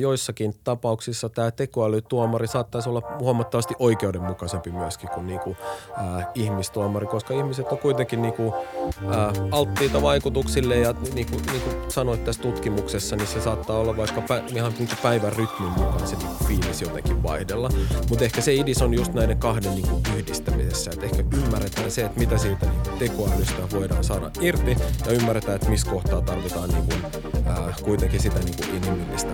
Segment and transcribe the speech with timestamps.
[0.00, 5.56] Joissakin tapauksissa tämä tekoälytuomari saattaisi olla huomattavasti oikeudenmukaisempi myöskin kuin, niin kuin
[5.98, 11.62] äh, ihmistuomari, koska ihmiset on kuitenkin niin kuin, äh, alttiita vaikutuksille ja niin kuin, niin
[11.62, 15.70] kuin sanoit tässä tutkimuksessa, niin se saattaa olla vaikka pä, ihan niin kuin päivän rytmin
[15.70, 17.70] mukaan se niin kuin fiilis jotenkin vaihdella.
[18.08, 22.04] Mutta ehkä se idis on just näiden kahden niin kuin yhdistämisessä, että ehkä ymmärretään se,
[22.04, 24.76] että mitä siitä niin kuin tekoälystä voidaan saada irti
[25.06, 27.04] ja ymmärretään, että missä kohtaa tarvitaan niin kuin,
[27.46, 29.32] äh, kuitenkin sitä niin kuin inhimillistä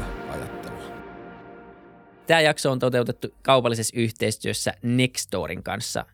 [2.27, 6.05] Tämä jakso on toteutettu kaupallisessa yhteistyössä Nextorin kanssa.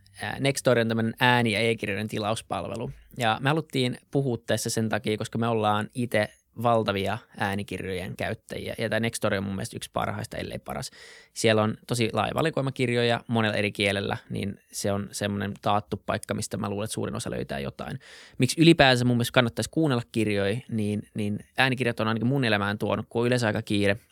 [0.41, 2.91] Nextory on tämmöinen ääni- ja e-kirjojen tilauspalvelu.
[3.19, 6.29] Ja me haluttiin puhua tässä sen takia, koska me ollaan itse
[6.63, 8.75] valtavia äänikirjojen käyttäjiä.
[8.79, 10.91] Ja tämä Nextory on mun mielestä yksi parhaista, ellei paras.
[11.35, 16.35] Siellä on tosi laaja valikoima kirjoja monella eri kielellä, niin se on semmoinen taattu paikka,
[16.35, 18.01] mistä mä luulen, että suurin osa löytää jotain.
[18.38, 23.07] Miksi ylipäänsä mun mielestä kannattaisi kuunnella kirjoja, niin, niin äänikirjat on ainakin mun elämään tuonut,
[23.09, 23.97] kun on yleensä aika kiire–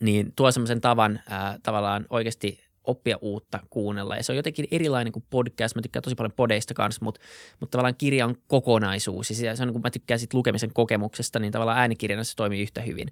[0.00, 4.16] niin tuo semmoisen tavan ää, tavallaan oikeasti oppia uutta kuunnella.
[4.16, 5.76] Ja se on jotenkin erilainen kuin podcast.
[5.76, 7.20] Mä tykkään tosi paljon podeista kanssa, mutta,
[7.60, 9.30] mutta tavallaan kirja on kokonaisuus.
[9.30, 12.80] Ja se on, kun mä tykkään sit lukemisen kokemuksesta, niin tavallaan äänikirjana se toimii yhtä
[12.80, 13.08] hyvin.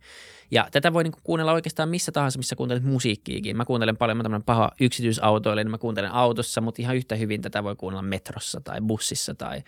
[0.50, 3.56] Ja tätä voi niin kuunnella oikeastaan missä tahansa, missä kuuntelet musiikkiikin.
[3.56, 7.42] Mä kuuntelen paljon, mä tämmöinen paha yksityisautoille, niin mä kuuntelen autossa, mutta ihan yhtä hyvin
[7.42, 9.62] tätä voi kuunnella metrossa tai bussissa tai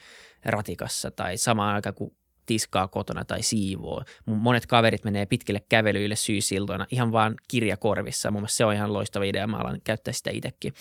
[0.44, 4.04] ratikassa tai samaan aikaan, kun tiskaa kotona tai siivoo.
[4.26, 8.30] Monet kaverit menee pitkille kävelyille syysiltoina ihan vaan kirjakorvissa.
[8.30, 9.46] Mun mielestä se on ihan loistava idea.
[9.46, 10.74] Mä alan käyttää sitä itsekin.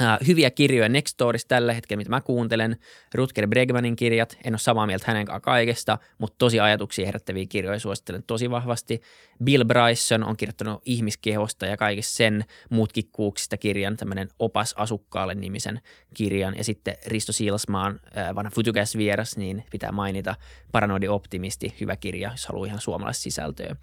[0.00, 2.76] Uh, hyviä kirjoja Nextorissa tällä hetkellä, mitä mä kuuntelen.
[3.14, 7.78] Rutger Bregmanin kirjat, en ole samaa mieltä hänen kanssaan kaikesta, mutta tosi ajatuksia herättäviä kirjoja
[7.78, 9.00] suosittelen tosi vahvasti.
[9.44, 15.80] Bill Bryson on kirjoittanut ihmiskehosta ja kaikista sen mutkikkuuksista kirjan, tämmöinen opas asukkaalle nimisen
[16.14, 16.56] kirjan.
[16.56, 20.34] Ja sitten Risto Silsmaan, uh, vanha Futugas vieras, niin pitää mainita
[20.72, 23.76] Paranoidi optimisti, hyvä kirja, jos haluaa ihan suomalaista sisältöä.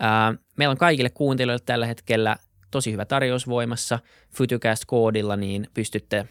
[0.00, 2.36] Uh, meillä on kaikille kuuntelijoille tällä hetkellä
[2.76, 3.98] tosi hyvä tarjous voimassa.
[4.34, 6.26] Futucast-koodilla niin pystytte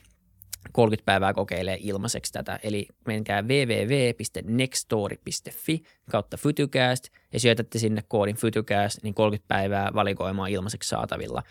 [0.71, 2.59] 30 päivää kokeilemaan ilmaiseksi tätä.
[2.63, 10.89] Eli menkää www.nextory.fi kautta Futucast ja syötätte sinne koodin Futucast, niin 30 päivää valikoimaa ilmaiseksi
[10.89, 11.43] saatavilla.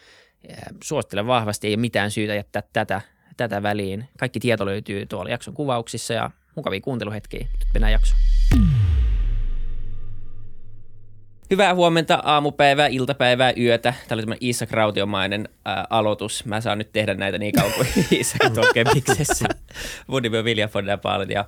[0.85, 3.01] Suosittelen vahvasti, ei ole mitään syytä jättää tätä,
[3.37, 4.09] tätä väliin.
[4.19, 7.41] Kaikki tieto löytyy tuolla jakson kuvauksissa ja mukavia kuunteluhetkiä.
[7.41, 8.21] Nyt mennään jaksoon.
[11.51, 13.95] Hyvää huomenta, aamupäivää, iltapäivää, yötä.
[14.09, 16.45] Tämä oli tämmöinen Iisak Rautiomainen ää, aloitus.
[16.45, 19.49] Mä saan nyt tehdä näitä niin kauan kuin Iisak on kepiksessä.
[20.07, 21.45] Mun nimi on Vilja von der ja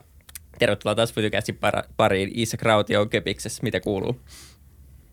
[0.59, 1.59] tervetuloa taas Fytykästin
[1.97, 2.39] pariin.
[2.39, 3.62] Iisak Rautio kepiksessä.
[3.62, 4.21] Mitä kuuluu?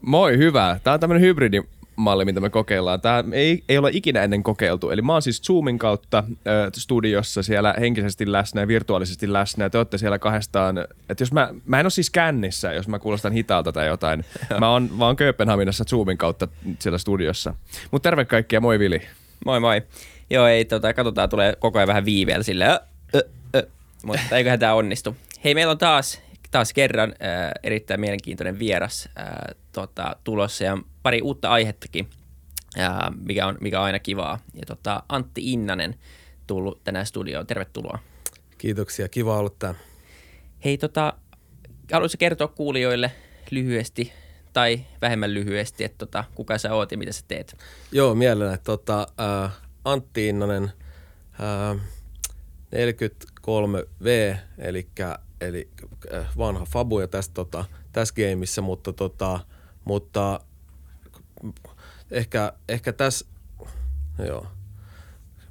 [0.02, 0.80] Moi, hyvä.
[0.84, 1.62] Tämä on tämmöinen hybridi
[1.96, 3.02] malli, mitä me kokeillaan.
[3.02, 4.90] Tämä ei, ei ole ikinä ennen kokeiltu.
[4.90, 6.34] Eli mä oon siis Zoomin kautta äh,
[6.78, 9.66] studiossa siellä henkisesti läsnä ja virtuaalisesti läsnä.
[9.66, 10.78] Ja te olette siellä kahdestaan.
[11.09, 14.26] Että jos mä, mä en ole siis kännissä, jos mä kuulostan hitaalta tai jotain.
[14.59, 16.48] mä oon vaan Kööpenhaminassa Zoomin kautta
[16.80, 17.54] siellä studiossa.
[17.92, 19.02] Mutta terve kaikkia, moi Vili.
[19.46, 19.81] Moi moi.
[20.30, 22.80] Joo, ei, tota, katsotaan, tulee koko ajan vähän viiveellä silleen.
[24.04, 25.16] Mutta eiköhän tämä onnistu.
[25.44, 26.22] Hei, meillä on taas
[26.54, 29.28] taas kerran äh, erittäin mielenkiintoinen vieras äh,
[29.74, 32.10] tota, tulossa ja pari uutta aihettakin,
[32.80, 34.40] äh, mikä, on, mikä on aina kivaa.
[34.54, 35.96] Ja tota, Antti Innanen
[36.48, 37.48] tullut tänään studioon.
[37.48, 38.00] Tervetuloa.
[38.58, 39.80] Kiitoksia, kiva olla täällä.
[40.66, 41.14] Hei, tota,
[41.92, 43.12] haluaisitko kertoa kuulijoille
[43.52, 44.14] lyhyesti
[44.54, 47.58] tai vähemmän lyhyesti, että tota, kuka sä oot ja mitä sä teet?
[47.92, 48.58] Joo, mielellään.
[48.64, 49.08] Tota,
[49.46, 49.52] äh,
[49.86, 50.72] Antti Innanen,
[51.42, 51.82] äh,
[52.72, 54.88] 43V, eli
[55.42, 55.70] eli
[56.14, 59.40] äh, vanha fabuja tässä, tota, tässä gameissa, mutta, tota,
[59.86, 60.40] mutta
[62.12, 63.26] ehkä, ehkä tässä,
[64.28, 64.48] joo.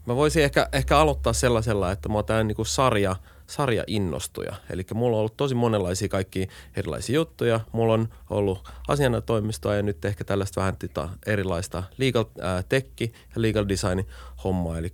[0.06, 3.16] Mä voisin ehkä, ehkä aloittaa sellaisella, että mä oon tää niinku sarja,
[3.47, 4.54] sarja innostuja.
[4.71, 7.60] Eli mulla on ollut tosi monenlaisia kaikki erilaisia juttuja.
[7.72, 13.42] Mulla on ollut asianatoimistoa ja nyt ehkä tällaista vähän tita, erilaista legal äh, tekki ja
[13.42, 14.04] legal design
[14.44, 14.78] hommaa.
[14.78, 14.92] Eli,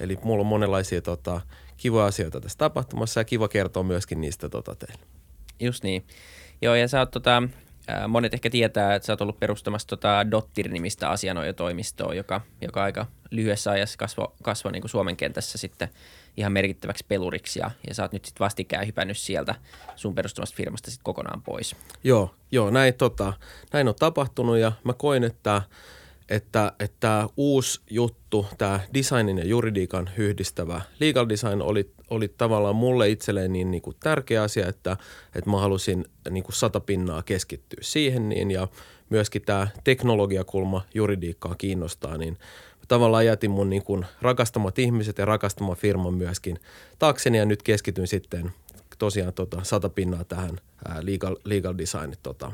[0.00, 1.40] eli mulla on monenlaisia tota,
[1.76, 5.04] kivoja asioita tässä tapahtumassa ja kiva kertoa myöskin niistä tota teille.
[5.60, 6.06] Just niin.
[6.62, 7.42] Joo, ja sä oot tota,
[8.08, 13.70] monet ehkä tietää, että sä oot ollut perustamassa tota Dottir-nimistä asianajotoimistoa, joka, joka aika lyhyessä
[13.70, 15.88] ajassa kasvoi kasvo niin kuin Suomen kentässä sitten
[16.36, 19.54] ihan merkittäväksi peluriksi ja, ja sä oot nyt sitten vastikään hypännyt sieltä
[19.96, 21.76] sun perustamasta firmasta sitten kokonaan pois.
[22.04, 23.32] Joo, joo näin, tota,
[23.72, 25.62] näin on tapahtunut ja mä koin, että–
[26.30, 33.08] että, että uusi juttu, tämä designin ja juridiikan yhdistävä legal design oli, oli tavallaan mulle
[33.08, 34.96] itselleen niin, niin kuin tärkeä asia, että,
[35.34, 38.68] että mä halusin niin kuin sata pinnaa keskittyä siihen niin, ja
[39.10, 42.38] myöskin tämä teknologiakulma juridiikkaa kiinnostaa, niin
[42.88, 46.58] tavallaan jätin mun niin kuin rakastamat ihmiset ja rakastama firman myöskin
[46.98, 48.52] taakseni ja nyt keskityn sitten
[48.98, 50.60] tosiaan tota, sata pinnaa tähän
[51.02, 52.52] legal, legal design tota,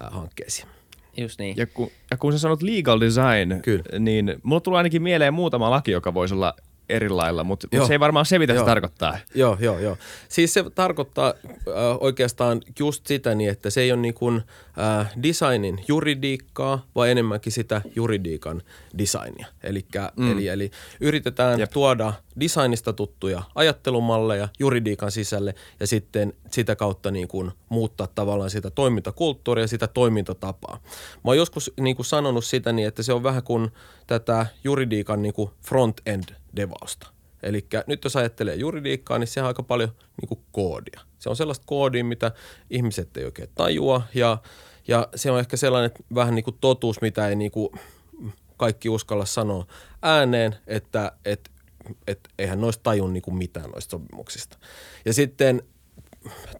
[0.00, 0.68] ää, hankkeisiin.
[1.16, 1.56] Just niin.
[1.56, 3.98] Ja kun, ja kun sä sanot legal design, Kyllä.
[3.98, 6.54] niin mulla tulee ainakin mieleen muutama laki, joka voisi olla
[6.88, 8.64] eri lailla, mutta mut se ei varmaan se, mitä Joo.
[8.64, 9.18] se tarkoittaa.
[9.34, 9.96] Joo, joo, joo.
[10.28, 11.54] Siis se tarkoittaa äh,
[12.00, 14.42] oikeastaan just sitä niin, että se ei ole niin kuin,
[14.78, 18.62] äh, designin juridiikkaa, vaan enemmänkin sitä juridiikan
[18.98, 19.46] designia.
[19.62, 20.32] Elikkä, mm.
[20.32, 20.70] eli, eli
[21.00, 21.60] yritetään Jep.
[21.60, 21.70] Jep.
[21.70, 28.70] tuoda designista tuttuja ajattelumalleja juridiikan sisälle ja sitten sitä kautta niin kuin muuttaa tavallaan sitä
[28.70, 30.78] toimintakulttuuria, sitä toimintatapaa.
[31.14, 33.70] Mä oon joskus niin kuin sanonut sitä niin, että se on vähän kuin
[34.06, 37.06] tätä juridiikan niin kuin front-end devausta.
[37.42, 41.00] Eli nyt jos ajattelee juridiikkaa, niin sehän on aika paljon niin kuin koodia.
[41.18, 42.32] Se on sellaista koodia, mitä
[42.70, 44.38] ihmiset ei oikein tajua ja,
[44.88, 47.68] ja se on ehkä sellainen että vähän niin kuin totuus, mitä ei niin kuin
[48.56, 49.66] kaikki uskalla sanoa
[50.02, 51.50] ääneen, että et,
[52.06, 54.58] et, eihän noista tajun niin kuin mitään noista sopimuksista.
[55.04, 55.62] Ja sitten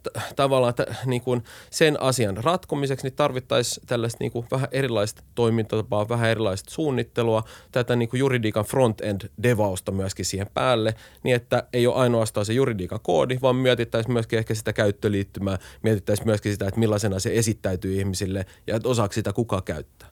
[0.02, 5.22] t- tavallaan t- niin kuin sen asian ratkomiseksi niin tarvittaisiin tällaista niin kuin vähän erilaista
[5.34, 11.64] toimintatapaa, vähän erilaista suunnittelua, tätä niin kuin juridiikan front-end devausta myöskin siihen päälle, niin että
[11.72, 16.68] ei ole ainoastaan se juridiikan koodi, vaan mietittäisiin myöskin ehkä sitä käyttöliittymää, mietittäisiin myöskin sitä,
[16.68, 20.11] että millaisena se esittäytyy ihmisille ja että osaako sitä kuka käyttää.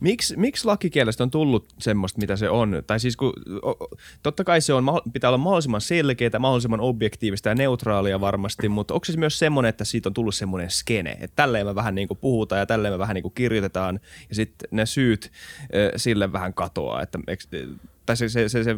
[0.00, 2.82] Miksi, miksi lakikielestä on tullut semmoista, mitä se on?
[2.86, 3.32] Tai siis kun,
[4.22, 9.04] totta kai se on, pitää olla mahdollisimman selkeää, mahdollisimman objektiivista ja neutraalia varmasti, mutta onko
[9.04, 12.18] se myös semmoinen, että siitä on tullut semmoinen skene, että tälleen me vähän niin kuin
[12.18, 15.32] puhutaan ja tälleen me vähän niin kuin kirjoitetaan ja sitten ne syyt
[15.96, 17.18] sille vähän katoaa, että
[18.06, 18.76] tai se, se, se, se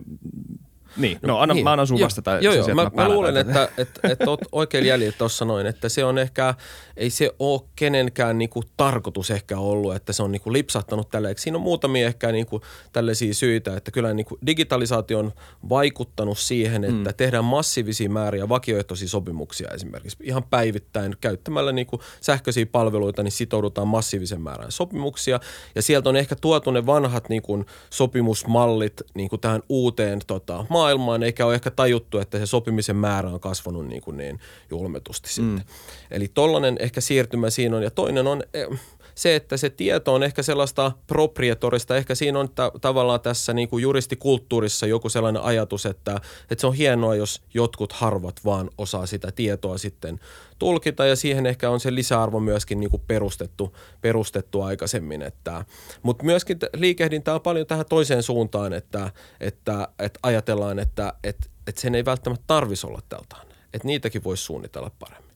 [0.97, 1.65] niin, no anna, niin.
[1.65, 2.31] mä annan sun Joo, vastata.
[2.31, 2.65] Joo, joo.
[2.65, 6.19] sijaan, Mä, mä luulen, että, että, että oot oikein jäljellä tuossa noin, että se on
[6.19, 6.55] ehkä,
[6.97, 11.35] ei se ole kenenkään niinku tarkoitus ehkä ollut, että se on niinku lipsahtanut tälleen.
[11.39, 12.61] Siinä on muutamia ehkä niinku
[12.93, 15.33] tällaisia syitä, että kyllä niinku digitalisaatio on
[15.69, 17.17] vaikuttanut siihen, että mm.
[17.17, 20.17] tehdään massiivisia määriä vakioehtoisia sopimuksia esimerkiksi.
[20.21, 25.41] Ihan päivittäin käyttämällä niinku sähköisiä palveluita, niin sitoudutaan massiivisen määrän sopimuksia.
[25.75, 31.47] Ja sieltä on ehkä tuotu ne vanhat niinku sopimusmallit niinku tähän uuteen tota, maailmaan, eikä
[31.47, 34.41] ole ehkä tajuttu, että se sopimisen määrä on kasvanut niin, kuin niin
[34.71, 35.33] julmetusti mm.
[35.33, 35.75] sitten.
[36.11, 37.83] Eli tollainen ehkä siirtymä siinä on.
[37.83, 38.67] Ja toinen on eh,
[39.15, 41.97] se, että se tieto on ehkä sellaista proprietorista.
[41.97, 46.21] Ehkä siinä on ta- tavallaan tässä niin kuin juristikulttuurissa joku sellainen ajatus, että,
[46.51, 50.21] että se on hienoa, jos jotkut harvat vaan osaa sitä tietoa sitten
[50.59, 55.23] tulkita ja siihen ehkä on se lisäarvo myöskin niin kuin perustettu, perustettu aikaisemmin.
[55.23, 55.65] Että,
[56.03, 59.11] mutta myöskin liikehdintää on paljon tähän toiseen suuntaan, että,
[59.41, 63.37] että, että ajatellaan, että, että, että sen ei välttämättä tarvisi olla tältä.
[63.75, 65.33] Että niitäkin voisi suunnitella paremmin.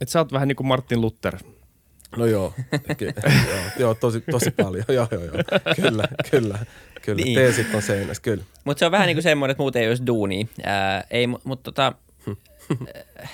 [0.00, 1.36] Et sä oot vähän niin kuin Martin Luther.
[2.16, 2.54] No joo,
[2.96, 3.12] ky-
[3.50, 4.84] joo, joo tosi, tosi paljon.
[4.94, 5.34] joo, joo, joo.
[5.76, 6.58] Kyllä, kyllä,
[7.02, 7.24] kyllä.
[7.24, 7.34] Niin.
[7.38, 8.44] Teesit on seinässä, kyllä.
[8.64, 10.46] Mutta se on vähän niin kuin semmoinen, että muuten ei olisi duunia.
[10.64, 11.92] Ää, ei, mutta tota,
[13.22, 13.30] äh,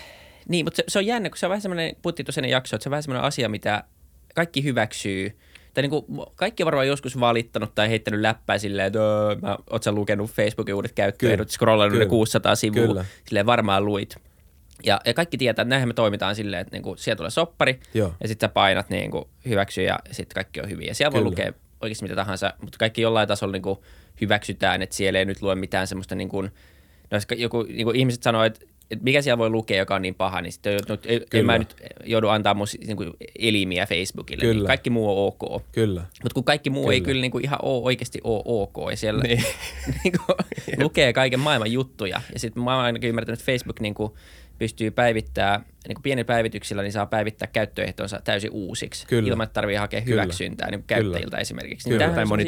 [0.49, 2.82] niin, mutta se, se, on jännä, kun se on vähän semmoinen, puhuttiin tuossa jaksoa, että
[2.82, 3.85] se on vähän semmoinen asia, mitä
[4.35, 5.38] kaikki hyväksyy.
[5.75, 6.05] Tai niin kuin,
[6.37, 10.31] kaikki on varmaan joskus valittanut tai heittänyt läppää silleen, että öö, mä, oot sä lukenut
[10.31, 12.11] Facebookin uudet käyttöehdot, scrollannut ne Kyllä.
[12.11, 13.05] 600 sivua, Kyllä.
[13.25, 14.17] silleen varmaan luit.
[14.86, 18.14] Ja, ja kaikki tietää, että näinhän me toimitaan silleen, että niinku, siellä tulee soppari Joo.
[18.20, 20.88] ja sitten sä painat niinku, hyväksy ja sitten kaikki on hyviä.
[20.88, 21.31] Ja siellä voi Kyllä.
[21.31, 23.84] lukea oikeasti mitä tahansa, mutta kaikki jollain tasolla niinku,
[24.20, 28.66] hyväksytään, että siellä ei nyt lue mitään semmoista, niinku, no, joku, niinku, ihmiset sanoo, että
[28.90, 31.76] että mikä siellä voi lukea, joka on niin paha, niin sitten ei, en mä nyt
[32.04, 34.44] joudu antaa mun niin kuin, elimiä Facebookille.
[34.44, 34.66] Niin Kyllä.
[34.66, 35.62] kaikki muu on ok.
[35.72, 36.00] Kyllä.
[36.22, 36.94] Mutta kun kaikki muu kyllä.
[36.94, 37.20] ei Kyllä.
[37.20, 39.38] niin kuin ihan ole, oikeasti ole ok, ja siellä Niin.
[40.05, 40.36] niin kuin,
[40.79, 42.20] lukee kaiken maailman juttuja.
[42.32, 44.12] Ja sitten mä oon ainakin ymmärtänyt, että Facebook niin kuin,
[44.58, 49.29] pystyy päivittämään, niin kuin pienillä päivityksillä, niin saa päivittää käyttöehtonsa täysin uusiksi, Kyllä.
[49.29, 50.23] ilman, että tarvii hakea Kyllä.
[50.23, 51.03] hyväksyntää niin kuin Kyllä.
[51.03, 51.89] käyttäjiltä esimerkiksi.
[51.89, 51.99] Kyllä.
[51.99, 52.44] tämähän Tai on moni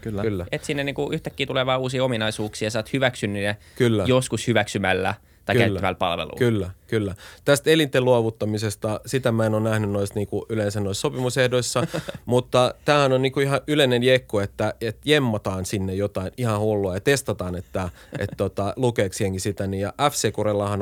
[0.00, 0.22] Kyllä.
[0.22, 0.46] Kyllä.
[0.52, 4.04] Että sinne niin kuin yhtäkkiä tulee vaan uusia ominaisuuksia, sä oot hyväksynyt ne Kyllä.
[4.06, 5.66] joskus hyväksymällä tai Kyllä.
[5.66, 6.36] käyttämällä palvelua.
[6.38, 7.14] Kyllä, kyllä.
[7.44, 11.86] Tästä elinten luovuttamisesta, sitä mä en ole nähnyt noissa niinku yleensä noissa sopimusehdoissa,
[12.26, 17.00] mutta tämähän on niinku ihan yleinen jekku, että, että jemmataan sinne jotain ihan hullua ja
[17.00, 19.66] testataan, että et tota, lukeeko jengi sitä.
[19.66, 20.14] Niin, ja f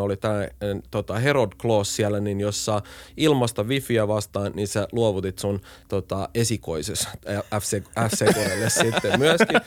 [0.03, 0.49] oli tämä
[0.91, 2.83] tota, Herod Clause siellä, niin jossa
[3.17, 7.09] ilmasta wifiä vastaan, niin sä luovutit sun tota, esikoisessa
[7.61, 9.61] F-Securelle sitten myöskin.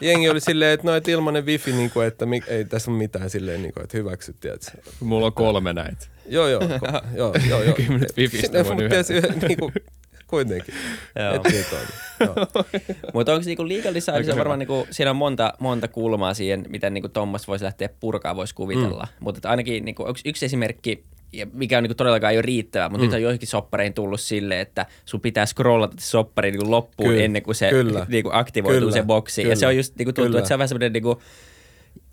[0.00, 2.98] Jengi oli silleen, että no, et ilmanen wifi, niin kuin, että mi- ei tässä ole
[2.98, 3.98] mitään silleen, niin kuin, että
[4.34, 4.90] hyväksyt, tiedätkö?
[5.00, 6.06] Mulla on kolme näitä.
[6.26, 7.74] Joo, joo, ko- joo, joo, joo.
[7.74, 9.72] Kymmenet Sinne, voin se, niinku,
[10.26, 10.74] kuitenkin.
[12.20, 12.34] Joo.
[13.14, 16.94] Mutta onko niinku legal design, se varmaan niinku, siinä on monta, monta kulmaa siihen, miten
[16.94, 19.08] niinku tuommoista voisi lähteä purkaa, voisi kuvitella.
[19.10, 19.24] Mm.
[19.24, 22.98] Mutta ainakin niinku, onko yksi esimerkki, ja mikä on niinku todellakaan ei ole riittävä, mutta
[22.98, 23.04] mm.
[23.04, 27.42] nyt on joihinkin soppareihin tullut silleen, että sun pitää scrollata soppari niinku loppuun Kyllä, ennen
[27.42, 28.06] kuin se kyllä.
[28.08, 29.40] niinku aktivoituu Kyllä, se boksi.
[29.40, 30.38] Ja kyllä, se on just niinku tuntuu, kyllä.
[30.38, 31.22] että se on vähän semmoinen niinku,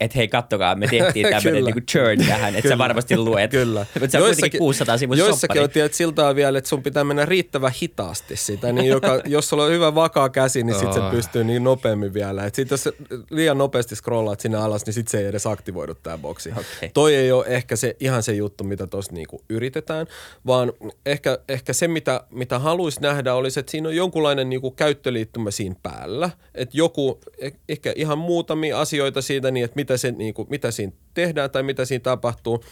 [0.01, 3.51] että hei kattokaa, me tehtiin tämmöinen niinku churn tähän, että sä varmasti luet.
[3.61, 3.85] Kyllä.
[3.99, 5.59] Mutta sä on kuitenkin 600 sivun Joissakin soppari.
[5.63, 9.63] on tiedät, siltaa vielä, että sun pitää mennä riittävän hitaasti sitä, niin joka, jos sulla
[9.63, 12.45] on hyvä vakaa käsi, niin sit se pystyy niin nopeammin vielä.
[12.45, 12.89] Et sit jos
[13.29, 16.49] liian nopeasti scrollaat sinne alas, niin sit se ei edes aktivoidu tää boksi.
[16.51, 16.89] Okei.
[16.93, 20.07] Toi ei ole ehkä se, ihan se juttu, mitä tuossa niinku yritetään,
[20.47, 20.73] vaan
[21.05, 25.75] ehkä, ehkä se, mitä, mitä haluaisi nähdä, olisi, että siinä on jonkunlainen niinku käyttöliittymä siinä
[25.83, 26.29] päällä.
[26.55, 30.93] Että joku, eh- ehkä ihan muutamia asioita siitä, niin että mitä, se, niinku, mitä siinä
[31.13, 32.63] tehdään tai mitä siinä tapahtuu.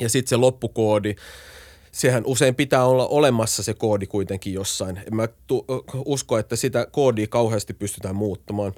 [0.00, 1.14] Ja sitten se loppukoodi,
[1.92, 4.96] sehän usein pitää olla olemassa se koodi kuitenkin jossain.
[4.96, 5.66] En mä tu-
[6.04, 8.72] usko, että sitä koodia kauheasti pystytään muuttamaan.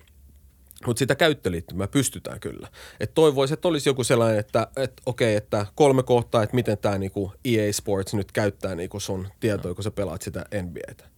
[0.86, 2.68] Mutta sitä käyttöliittymää pystytään kyllä.
[3.00, 6.98] Et toivoisin, että olisi joku sellainen, että et, okei, että kolme kohtaa, että miten tämä
[6.98, 11.17] niinku EA Sports nyt käyttää niinku sun tietoja, kun sä pelaat sitä NBAtä.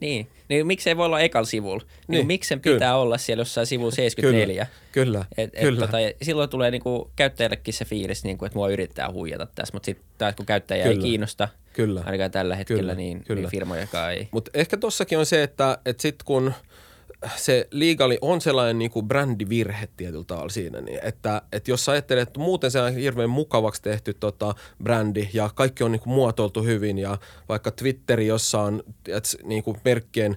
[0.00, 1.82] Niin, niin miksei voi olla ekal sivulla?
[1.82, 2.74] Niin, Niin, niin miksi sen kyllä.
[2.76, 4.66] pitää olla siellä jossain sivulla 74?
[4.92, 5.80] Kyllä, Et, et, kyllä.
[5.80, 10.04] tota, silloin tulee niinku käyttäjällekin se fiilis, niinku, että mua yrittää huijata tässä, mutta sitten
[10.18, 11.04] taas kun käyttäjä ei Kyllä.
[11.06, 12.02] kiinnosta, Kyllä.
[12.06, 13.40] ainakaan tällä hetkellä, Kyllä, niin, kyllä.
[13.40, 14.28] niin firmojakaan ei.
[14.30, 16.52] Mutta ehkä tossakin on se, että, että sitten kun
[17.36, 22.28] se liigali on sellainen niin kuin brändivirhe tietyllä tavalla siinä, niin että, että jos ajattelet,
[22.28, 26.62] että muuten se on hirveän mukavaksi tehty tota, brändi ja kaikki on niin kuin muotoiltu
[26.62, 30.36] hyvin ja vaikka Twitteri, jossa on et, niin kuin merkkien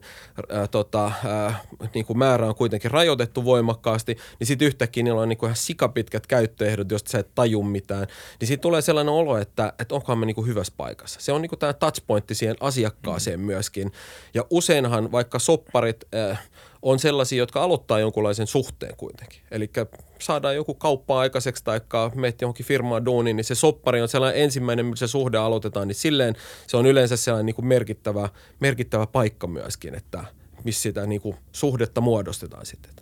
[0.50, 1.60] ää, tota, ää,
[1.94, 5.58] niin kuin määrä on kuitenkin rajoitettu voimakkaasti, niin sitten yhtäkkiä niillä on niin kuin ihan
[5.58, 8.08] sikapitkät käyttöehdot, josta sä et taju mitään,
[8.40, 11.20] niin siitä tulee sellainen olo, että, että onkohan me niin kuin hyvässä paikassa.
[11.22, 13.92] Se on niin kuin tämä touchpointti siihen asiakkaaseen myöskin.
[14.34, 16.50] Ja useinhan vaikka sopparit äh,
[16.84, 19.40] on sellaisia, jotka aloittaa jonkunlaisen suhteen kuitenkin.
[19.52, 19.70] Eli
[20.20, 21.82] saadaan joku kauppa aikaiseksi tai
[22.16, 25.96] meet johonkin firmaan duuniin, niin se soppari on sellainen ensimmäinen, millä se suhde aloitetaan, niin
[25.96, 26.36] silleen
[26.68, 30.24] se on yleensä sellainen niin kuin merkittävä, merkittävä paikka myöskin, että
[30.64, 32.94] missä sitä niin kuin suhdetta muodostetaan sitten.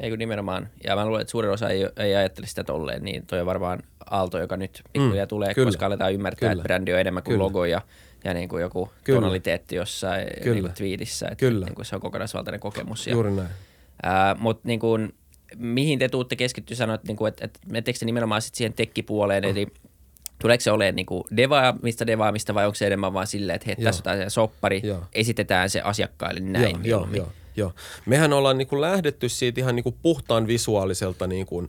[0.00, 0.68] Ei kun nimenomaan.
[0.84, 3.82] Ja mä luulen, että suurin osa ei, ei ajattele sitä tolleen, niin toi on varmaan
[4.10, 5.66] aalto, joka nyt pikkuhiljaa Mm, tulee, kyllä.
[5.68, 6.52] koska aletaan ymmärtää, Kyllä.
[6.60, 7.44] että brändi on enemmän kuin Kyllä.
[7.44, 7.80] logo ja,
[8.24, 9.20] ja niin kuin joku Kyllä.
[9.20, 10.54] tonaliteetti jossain Kyllä.
[10.54, 11.26] niin kuin twiitissä.
[11.26, 11.66] Että Kyllä.
[11.66, 13.06] Niin kuin se on kokonaisvaltainen kokemus.
[13.06, 13.48] Ja, Juuri näin.
[14.02, 15.14] ää, Mutta niin kuin,
[15.56, 18.72] mihin te tuutte keskittyä sanoa, että, niin kuin, että, että menettekö te nimenomaan sit siihen
[18.72, 19.66] tekkipuoleen, eli
[20.38, 24.00] Tuleeko se olemaan niinku devaamista devaamista vai onko se enemmän vaan silleen, että hei, tässä
[24.00, 25.02] on tämä soppari, Joo.
[25.12, 27.16] esitetään se asiakkaille näin Joo, joo, mieluummin.
[27.18, 27.72] joo, joo.
[28.06, 31.68] Mehän ollaan niin kuin lähdetty siitä ihan niin kuin puhtaan visuaaliselta niin kuin,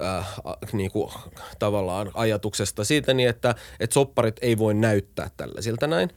[0.00, 0.38] äh,
[0.72, 1.12] niin kuin,
[1.58, 6.10] tavallaan ajatuksesta siitä niin, että, että sopparit ei voi näyttää tällaisilta näin.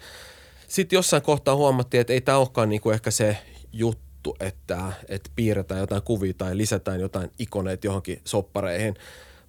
[0.67, 3.37] Sitten jossain kohtaa huomattiin, että ei tämä olekaan niin kuin ehkä se
[3.73, 8.95] juttu, että, että piirretään jotain kuvia tai lisätään jotain ikoneita johonkin soppareihin,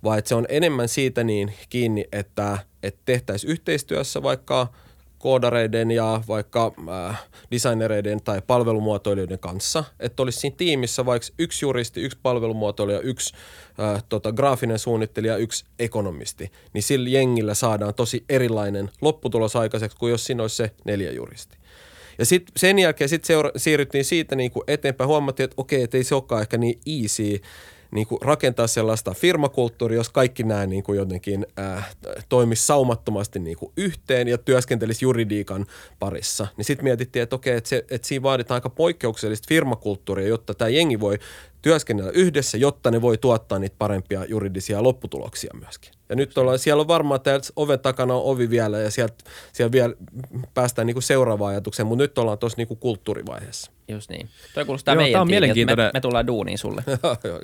[0.05, 4.73] vaan että se on enemmän siitä niin kiinni, että, että tehtäisiin yhteistyössä vaikka
[5.21, 6.73] koodareiden ja vaikka
[7.09, 13.35] äh, designereiden tai palvelumuotoilijoiden kanssa, että olisi siinä tiimissä vaikka yksi juristi, yksi palvelumuotoilija, yksi
[13.81, 20.11] äh, tota, graafinen suunnittelija, yksi ekonomisti, niin sillä jengillä saadaan tosi erilainen lopputulos aikaiseksi kuin
[20.11, 21.57] jos siinä olisi se neljä juristi.
[22.19, 25.09] Ja sitten sen jälkeen sit seura- siirryttiin siitä niinku eteenpäin.
[25.09, 27.41] Huomattiin, että okei, että ei se olekaan ehkä niin easy
[27.91, 31.97] niinku rakentaa sellaista firmakulttuuria, jos kaikki nämä niinku jotenkin äh,
[32.29, 35.67] toimisi saumattomasti niinku yhteen ja työskentelisi juridiikan
[35.99, 36.47] parissa.
[36.57, 40.69] Niin sitten mietittiin, että okei, että, se, että siinä vaaditaan aika poikkeuksellista firmakulttuuria, jotta tämä
[40.69, 41.19] jengi voi
[41.63, 45.93] työskennellä yhdessä, jotta ne voi tuottaa niitä parempia juridisia lopputuloksia myöskin.
[46.09, 49.15] Ja nyt ollaan, siellä on varmaan, että oven takana on ovi vielä ja sieltä,
[49.53, 49.95] siellä vielä
[50.55, 53.71] päästään niinku seuraavaan ajatukseen, mutta nyt ollaan tuossa niinku kulttuurivaiheessa.
[53.89, 54.29] Just niin.
[54.55, 56.83] Toi kuulostaa Joo, meidän tää on mielenkiintoinen- Me, me tullaan duuniin sulle.
[57.03, 57.41] Joo, joo,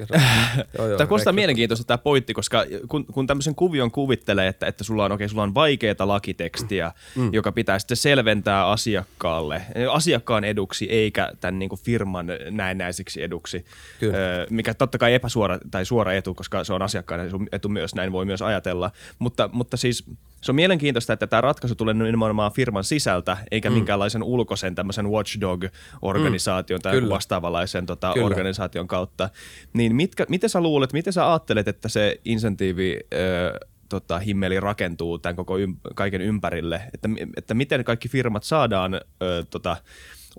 [0.79, 4.85] joo, joo, Tämä kuulostaa mielenkiintoista tämä pointti, koska kun, kun tämmöisen kuvion kuvittelee, että, että
[4.85, 7.33] sulla on, okay, sulla on vaikeaa lakitekstiä, mm.
[7.33, 13.65] joka pitää sitten selventää asiakkaalle, asiakkaan eduksi eikä tämän niin kuin firman näennäiseksi eduksi,
[14.01, 14.06] Kyllä.
[14.09, 17.21] Ö, mikä totta kai epäsuora tai suora etu, koska se on asiakkaan
[17.53, 18.91] etu myös, näin voi myös ajatella.
[19.19, 20.05] Mutta, mutta siis
[20.43, 23.75] se on mielenkiintoista, että tämä ratkaisu tulee nimenomaan firman sisältä, eikä mm.
[23.75, 26.83] minkäänlaisen ulkoisen tämmöisen watchdog-organisaation mm.
[26.83, 27.15] tai Kyllä.
[27.15, 28.27] vastaavanlaisen tota, Kyllä.
[28.27, 29.29] organisaation kautta.
[29.73, 35.19] Niin mitkä, miten sä luulet, miten sä ajattelet, että se insentiivi ö, tota, himmeli rakentuu
[35.19, 36.83] tämän koko ym, kaiken ympärille?
[36.95, 39.01] Että, että miten kaikki firmat saadaan ö,
[39.51, 39.77] tota,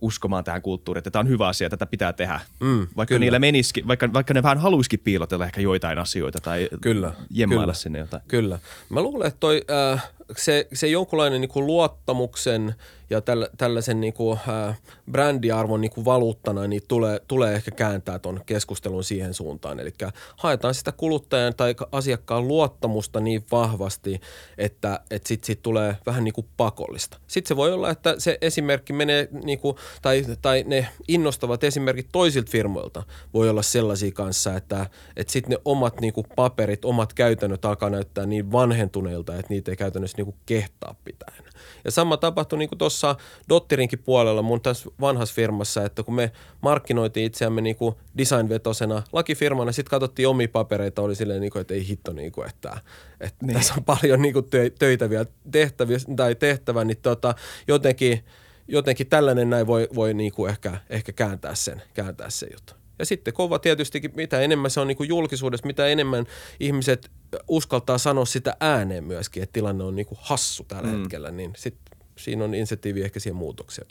[0.01, 2.39] uskomaan tähän kulttuuriin, että tämä on hyvä asia, tätä pitää tehdä.
[2.59, 3.19] Mm, vaikka, kyllä.
[3.19, 7.73] niillä menisikin, vaikka, vaikka ne vähän haluisikin piilotella ehkä joitain asioita tai Kyllä, jemmailla kyllä.
[7.73, 8.23] sinne jotain.
[8.27, 8.59] Kyllä.
[8.89, 9.61] Mä luulen, että toi,
[9.93, 12.75] äh, se, se jonkunlainen niin kuin luottamuksen
[13.09, 14.79] ja tällä, tällaisen niin kuin, äh,
[15.11, 19.79] brändiarvon niin kuin valuuttana niin tulee, tulee ehkä kääntää tuon keskustelun siihen suuntaan.
[19.79, 19.93] Eli
[20.37, 24.21] haetaan sitä kuluttajan tai asiakkaan luottamusta niin vahvasti,
[24.57, 27.17] että, että sitten sit tulee vähän niin kuin pakollista.
[27.27, 32.07] Sitten se voi olla, että se esimerkki menee, niin kuin, tai, tai ne innostavat esimerkit
[32.11, 33.03] toisilta firmoilta
[33.33, 37.89] voi olla sellaisia kanssa, että, että sitten ne omat niin kuin paperit, omat käytännöt alkaa
[37.89, 41.51] näyttää niin vanhentuneilta, että niitä ei käytännössä niin kuin kehtaa pitää enää.
[41.85, 43.15] Ja sama tapahtui niin kuin tuossa
[43.49, 46.31] Dottirinkin puolella mun tässä vanhassa firmassa, että kun me
[46.61, 51.73] markkinoitiin itseämme niin kuin designvetosena lakifirmana, sitten katsottiin omia papereita, oli silleen, niin kuin, että
[51.73, 52.81] ei hitto, niin kuin, että,
[53.19, 53.53] että niin.
[53.53, 54.45] tässä on paljon niin kuin
[54.79, 57.35] töitä vielä tehtäviä, tai tehtävä, niin tota,
[57.67, 58.23] jotenkin,
[58.67, 62.76] jotenkin tällainen näin voi, voi niin kuin ehkä, ehkä kääntää sen, kääntää sen juttu.
[62.99, 66.25] Ja sitten kova tietysti, mitä enemmän se on niin kuin julkisuudessa, mitä enemmän
[66.59, 67.11] ihmiset
[67.47, 70.99] uskaltaa sanoa sitä ääneen myöskin, että tilanne on niin kuin hassu tällä mm.
[70.99, 73.87] hetkellä, niin sitten siinä on insentiivi ehkä siihen muutokseen.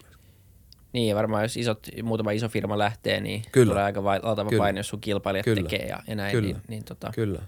[0.92, 3.70] Niin, varmaan jos isot, muutama iso firma lähtee, niin Kyllä.
[3.70, 5.62] tulee aika valtava paine, jos sun kilpailijat Kyllä.
[5.62, 6.32] tekee ja, ja näin.
[6.32, 6.46] Kyllä.
[6.46, 7.12] Niin, niin tota.
[7.14, 7.42] Kyllä.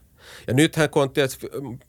[0.46, 1.46] Ja nythän kun on tietysti,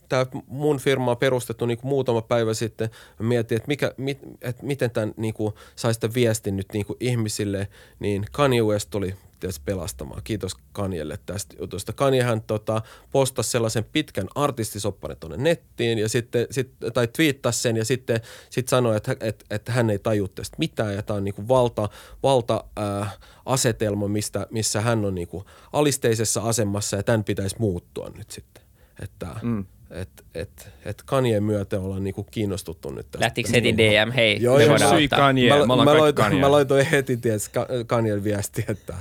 [0.09, 4.65] tämä mun firma on perustettu niin kuin muutama päivä sitten, mietin, että, mikä, mit, että
[4.65, 7.67] miten tämän niin kuin, sai sitä viestin nyt niin kuin ihmisille,
[7.99, 10.21] niin Kanye West tuli tietysti pelastamaan.
[10.23, 11.93] Kiitos Kanjelle tästä jutusta.
[11.93, 12.81] Kanjehan tota,
[13.11, 18.67] postasi sellaisen pitkän artistisopparin tuonne nettiin ja sitten, sit, tai twiittasi sen ja sitten sit
[18.67, 21.89] sanoi, että, että, että hän ei taju tästä mitään ja tämä on niinku valta,
[22.23, 28.31] valta äh, asetelma, mistä, missä hän on niinku alisteisessa asemassa ja tämän pitäisi muuttua nyt
[28.31, 28.63] sitten.
[29.01, 33.25] Että, mm että et, et Kanye myötä ollaan niinku kiinnostuttu nyt tästä.
[33.25, 35.19] Lähtikö heti DM, hei, joo, me voidaan ottaa.
[35.19, 36.39] Kanye, mä, mä, laitoin, Kanye.
[36.39, 37.51] mä laitoin heti ties
[37.87, 38.93] Kanyen viesti, että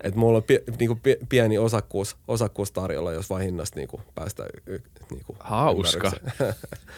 [0.00, 4.50] et mulla on pie, niinku pieni osakkuus, osakkuus tarjolla, jos vaan hinnasta niinku päästään
[5.10, 6.12] niinku Hauska.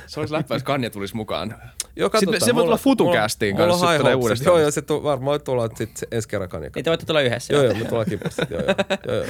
[0.06, 1.54] se olisi läppä, jos Kanye tulisi mukaan.
[1.96, 2.40] Joo, katsotaan.
[2.40, 3.76] se voi tulla FutuCastiin kanssa.
[3.76, 6.70] Mulla on high hopes, joo, joo, se varmaan tullaan sitten ensi kerran Kanye.
[6.74, 7.54] Niin te voitte tulla yhdessä.
[7.54, 8.46] Joo, joo, me tullaan kipussa.
[8.50, 8.74] joo, joo,
[9.06, 9.26] joo, joo.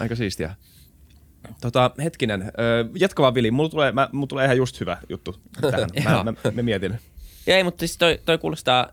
[0.00, 0.54] Aika siistiä.
[1.60, 5.36] Tota, hetkinen, öö, jatka vaan Vili, mulla tulee, mä, mulla tulee ihan just hyvä juttu
[5.60, 5.90] tähän.
[6.04, 6.98] mä, mä, mä, mietin.
[7.46, 8.88] Ja ei, mutta siis toi, toi kuulostaa,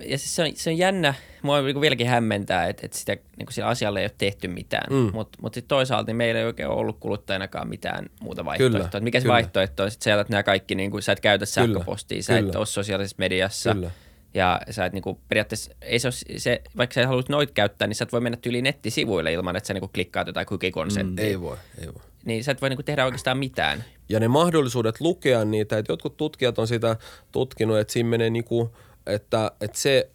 [0.00, 3.46] ja siis se on, se on jännä, mua niin vieläkin hämmentää, että, että sitä, niin
[3.50, 5.10] sillä asialle ei ole tehty mitään, mm.
[5.12, 8.90] mutta mut sitten toisaalta niin meillä ei oikein ollut kuluttajanakaan mitään muuta vaihtoehtoa.
[8.90, 9.32] Kyllä, mikä se kyllä.
[9.32, 9.90] vaihtoehto on?
[9.90, 12.48] Sitten sä nämä kaikki, niin kuin, sä et käytä sähköpostia, sä kyllä.
[12.48, 13.74] et ole sosiaalisessa mediassa.
[13.74, 13.90] Kyllä
[14.34, 18.04] ja sä et niinku, periaatteessa, ei se, se vaikka sä haluat noit käyttää, niin sä
[18.04, 21.24] et voi mennä yli nettisivuille ilman, että sä niinku klikkaat jotain cookie-konsenttia.
[21.24, 22.02] Mm, ei voi, ei voi.
[22.24, 23.84] Niin sä et voi niinku tehdä oikeastaan mitään.
[24.08, 26.96] Ja ne mahdollisuudet lukea niitä, että jotkut tutkijat on sitä
[27.32, 30.08] tutkinut, että siinä menee niinku, että, että se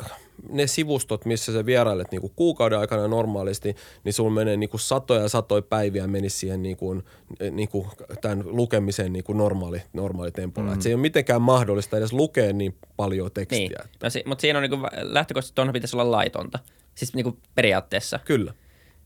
[0.49, 4.81] ne sivustot, missä sä vierailet niin kuin kuukauden aikana normaalisti, niin sulla menee niin kuin
[4.81, 7.03] satoja ja satoja päiviä meni siihen niin kuin,
[7.51, 7.87] niin kuin
[8.21, 10.75] tämän lukemiseen niin kuin normaali, normaali tempolla.
[10.75, 10.81] Mm.
[10.81, 13.59] se ei ole mitenkään mahdollista edes lukea niin paljon tekstiä.
[13.67, 13.99] Niin.
[14.03, 16.59] No, si- mutta siinä on niin kuin, lähtökohtaisesti tuonne pitäisi olla laitonta.
[16.95, 18.19] Siis niin kuin periaatteessa.
[18.25, 18.53] Kyllä.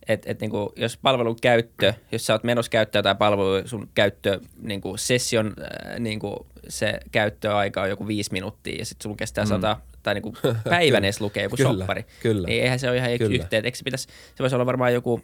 [0.08, 3.90] Et, et niin kuin, jos palvelun käyttö, jos sä oot menossa käyttää jotain palvelua, sun
[3.94, 6.36] käyttö, niin kuin session, äh, niin kuin
[6.68, 9.50] se käyttöaika on joku viisi minuuttia ja sitten sulla kestää mm.
[9.50, 12.06] sata tai niin kuin päivän edes lukee joku kyllä, soppari.
[12.22, 12.48] Kyllä.
[12.48, 13.36] Niin eihän se ole ihan kyllä.
[13.36, 13.66] yhteen.
[13.66, 15.22] Eikö se, pitäisi, se voisi olla varmaan joku,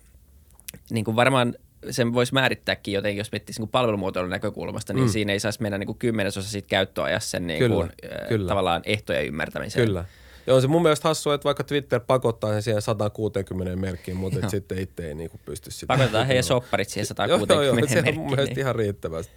[0.89, 1.55] niin kuin varmaan
[1.89, 5.09] sen voisi määrittääkin jotenkin, jos miettii niin palvelumuotoilun näkökulmasta, niin mm.
[5.09, 8.47] siinä ei saisi mennä niin kuin kymmenesosa siitä käyttöajassa sen niin kuin, kyllä, äh, kyllä.
[8.47, 9.87] tavallaan ehtojen ymmärtämiseen.
[9.87, 10.05] Kyllä.
[10.47, 14.39] Ja on se mun mielestä hassua, että vaikka Twitter pakottaa sen siihen 160 merkkiin, mutta
[14.39, 14.49] no.
[14.49, 15.87] sitten itse ei niinku pysty sitä.
[15.87, 18.59] Pakotetaan heidän sopparit siihen 160 joo, joo, joo, se on mun mielestä niin.
[18.59, 19.33] ihan riittävästi.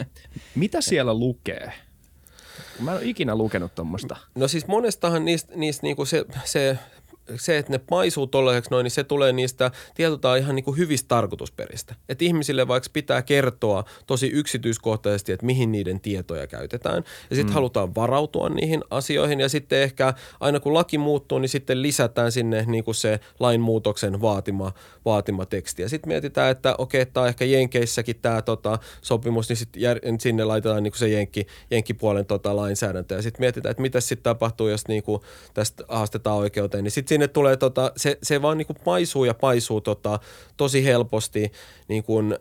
[0.54, 1.72] Mitä siellä lukee?
[2.80, 4.16] Mä en ole ikinä lukenut tuommoista.
[4.34, 6.78] No siis monestahan niistä, niistä niinku se, se
[7.36, 11.08] se, että ne paisuu tollaiseksi noin, niin se tulee niistä tietyllä ihan niin kuin hyvistä
[11.08, 11.94] tarkoitusperistä.
[12.08, 17.04] Että ihmisille vaikka pitää kertoa tosi yksityiskohtaisesti, että mihin niiden tietoja käytetään.
[17.30, 17.54] Ja sitten mm.
[17.54, 22.64] halutaan varautua niihin asioihin ja sitten ehkä aina kun laki muuttuu, niin sitten lisätään sinne
[22.66, 24.72] niin kuin se lainmuutoksen vaatima,
[25.04, 25.82] vaatima teksti.
[25.82, 29.98] Ja sitten mietitään, että okei, tämä on ehkä Jenkeissäkin tämä tota, sopimus, niin sitten jär,
[30.20, 33.14] sinne laitetaan niin kuin se Jenki, Jenkkipuolen tota, lainsäädäntö.
[33.14, 35.22] Ja sitten mietitään, että mitä sitten tapahtuu, jos niin kuin
[35.54, 36.84] tästä haastetaan oikeuteen.
[36.84, 40.18] Niin sitten sinne tulee, tota, se, se vaan niin kuin paisuu ja paisuu tota,
[40.56, 41.52] tosi helposti
[41.88, 42.36] niin kuin,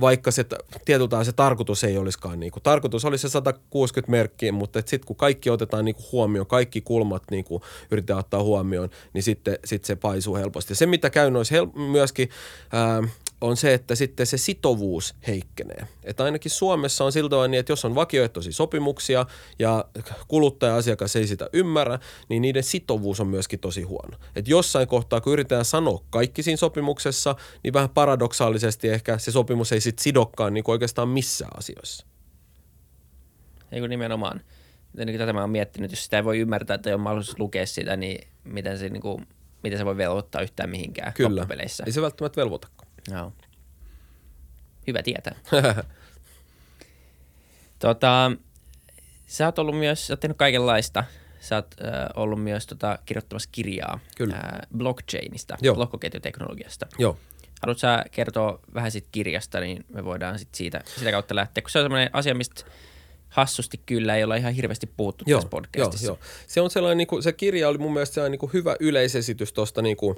[0.00, 0.44] vaikka se
[0.84, 2.40] tietyltään se tarkoitus ei olisikaan.
[2.40, 6.46] Niin kuin, tarkoitus oli se 160 merkkiä, mutta sitten kun kaikki otetaan niin kuin huomioon,
[6.46, 10.74] kaikki kulmat niin kuin yritetään ottaa huomioon, niin sitten sit se paisuu helposti.
[10.74, 12.28] Se, mitä käy noissa hel- myöskin,
[12.72, 13.02] ää,
[13.40, 15.86] on se, että sitten se sitovuus heikkenee.
[16.04, 19.26] Että ainakin Suomessa on siltä niin, että jos on vakioehtoisia sopimuksia
[19.58, 19.84] ja
[20.28, 21.98] kuluttaja-asiakas ei sitä ymmärrä,
[22.28, 24.16] niin niiden sitovuus on myöskin tosi huono.
[24.36, 29.72] Että jossain kohtaa, kun yritetään sanoa kaikki siinä sopimuksessa, niin vähän paradoksaalisesti ehkä se sopimus
[29.72, 32.06] ei sitten sidokkaan niin oikeastaan missään asioissa.
[33.72, 34.40] Ei kun nimenomaan.
[35.18, 37.96] Tätä mä oon miettinyt, jos sitä ei voi ymmärtää, että ei ole mahdollisuus lukea sitä,
[37.96, 39.26] niin miten se, niin kuin,
[39.62, 41.40] miten se voi velvoittaa yhtään mihinkään Kyllä.
[41.40, 41.84] loppupeleissä.
[41.86, 42.89] Ei se välttämättä velvoitakaan.
[43.12, 43.32] Joo.
[44.86, 45.34] Hyvä tietää.
[47.78, 48.32] tota,
[49.26, 51.04] sä oot ollut myös, sä oot tehnyt kaikenlaista.
[51.40, 54.34] Sä oot äh, ollut myös tota, kirjoittamassa kirjaa Kyllä.
[54.34, 55.78] Äh, blockchainista, Joo.
[55.78, 56.86] lohkoketjuteknologiasta.
[56.98, 57.16] Joo.
[57.62, 61.70] Haluatko sä kertoa vähän siitä kirjasta, niin me voidaan sit siitä, sitä kautta lähteä, kun
[61.70, 62.64] se on semmoinen asia, mistä
[63.28, 66.06] hassusti kyllä ei olla ihan hirveästi puhuttu Joo, tässä podcastissa.
[66.06, 66.26] Joo, joo.
[66.46, 69.52] Se on sellainen, niin kuin, se kirja oli mun mielestä sellainen niin kuin hyvä yleisesitys
[69.52, 70.16] tuosta niin kuin,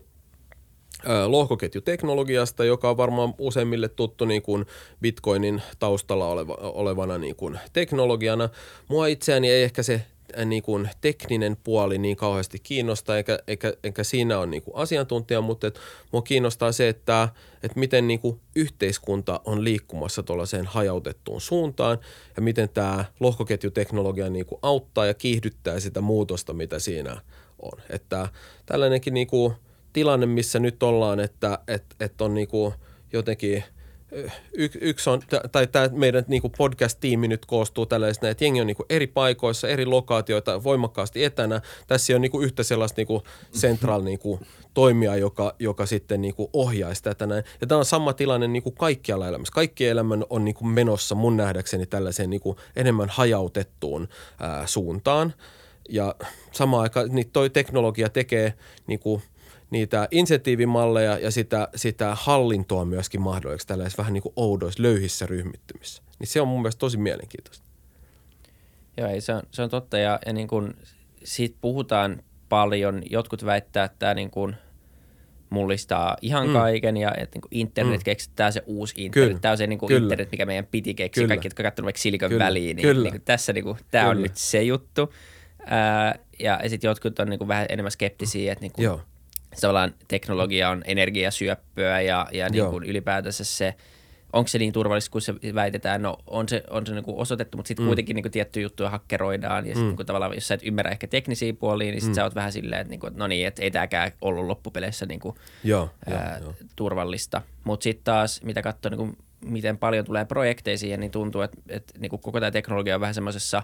[1.27, 4.67] lohkoketjuteknologiasta, joka on varmaan useimmille tuttu niin kuin
[5.01, 8.49] Bitcoinin taustalla oleva, olevana niin kuin teknologiana.
[8.89, 9.95] Mua itseäni ei ehkä se
[10.39, 14.77] äh, niin kuin tekninen puoli niin kauheasti kiinnosta, eikä, eikä, eikä siinä ole niin kuin
[14.77, 15.79] asiantuntija, mutta et
[16.13, 17.29] mua kiinnostaa se, että,
[17.63, 21.99] että miten niin kuin yhteiskunta on liikkumassa tuollaiseen hajautettuun suuntaan
[22.37, 27.21] ja miten tämä lohkoketjuteknologia niin kuin auttaa ja kiihdyttää sitä muutosta, mitä siinä
[27.63, 27.83] on.
[27.91, 28.29] Että
[28.67, 29.55] tällainenkin niin kuin
[29.93, 32.75] tilanne, missä nyt ollaan, että et, et on niin kuin
[33.13, 33.65] jotenkin
[34.53, 38.67] y, yksi on, tai tämä meidän niin kuin podcast-tiimi nyt koostuu tällaisena, että jengi on
[38.67, 41.61] niin kuin eri paikoissa, eri lokaatioita, voimakkaasti etänä.
[41.87, 44.41] Tässä ei ole niin kuin yhtä sellaista niin kuin central niin kuin
[44.75, 47.45] toimia, joka, joka sitten niin kuin ohjaisi tätä näin.
[47.61, 49.53] Ja tämä on sama tilanne niin kuin kaikkialla elämässä.
[49.55, 54.09] Kaikki elämän on niin kuin menossa mun nähdäkseni tällaiseen niin kuin enemmän hajautettuun
[54.41, 55.35] ää, suuntaan.
[55.89, 56.15] Ja
[56.53, 58.55] samaan aikaan niin toi teknologia tekee
[58.87, 59.23] niin kuin
[59.73, 66.03] niitä insentiivimalleja ja sitä, sitä hallintoa myöskin mahdolliseksi tällaisissa vähän niin kuin oudoissa, löyhissä ryhmittymissä.
[66.19, 67.65] Niin se on mun mielestä tosi mielenkiintoista.
[68.97, 70.75] Joo, ei, se, on, se on totta ja, ja niin kuin,
[71.25, 73.03] siitä puhutaan paljon.
[73.11, 74.57] Jotkut väittää, että tämä niin kuin
[75.51, 76.53] mullistaa ihan Mm.
[76.53, 78.05] kaiken ja että niin kuin internet Mm.
[78.05, 79.29] keksitään se uusi internet.
[79.29, 80.03] Kyllä, Tämä on se niin kuin kyllä.
[80.03, 81.23] internet, mikä meidän piti keksiä.
[81.23, 81.29] Kyllä.
[81.29, 83.03] Kaikki, jotka katsovat vaikka Silicon Kyllä, Valley, niin, kyllä.
[83.03, 84.23] niin kuin tässä niin kuin, tämä on Kyllä.
[84.27, 85.13] nyt se juttu.
[85.67, 89.01] Ää, ja ja sitten jotkut on niin kuin vähän enemmän skeptisiä, että niin kuin, Joo,
[89.61, 92.71] tavallaan teknologia on energiasyöppöä ja, ja niin Joo.
[92.71, 93.75] kuin ylipäätänsä se,
[94.33, 97.57] onko se niin turvallista kuin se väitetään, no on se, on se niin kuin osoitettu,
[97.57, 97.89] mutta sitten Mm.
[97.89, 99.97] kuitenkin niin kuin tiettyjä juttuja hakkeroidaan ja sitten Mm.
[99.97, 102.15] niin tavallaan, jos sä et ymmärrä ehkä teknisiä puolia, niin sitten Mm.
[102.15, 105.07] sä oot vähän silleen, että, niin kuin, että no niin, että ei tämäkään ollut loppupeleissä
[105.07, 105.35] niin kuin,
[105.65, 106.55] joo, joo, ää, joo.
[106.77, 107.43] turvallista.
[107.65, 111.57] Mutta sitten taas, mitä katsoo, niin kuin, miten paljon tulee projekteja siihen, niin tuntuu, että,
[111.69, 113.63] että niin kuin koko tämä teknologia on vähän semmoisessa,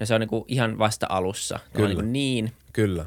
[0.00, 1.58] no se on niin kuin ihan vasta alussa.
[1.72, 1.84] Kyllä.
[1.84, 3.06] on niin, kuin niin Kyllä,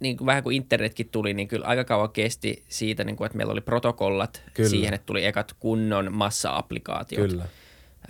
[0.00, 3.36] niin kuin vähän kun internetkin tuli, niin kyllä aika kauan kesti siitä, niin kuin, että
[3.36, 4.68] meillä oli protokollat Kyllä.
[4.68, 7.30] siihen, että tuli ekat kunnon massa-applikaatiot.
[7.30, 7.44] kyllä.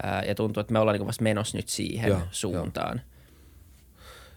[0.03, 3.00] Ää, ja tuntuu, että me ollaan niin kuin vasta menossa nyt siihen Joo, joo, suuntaan.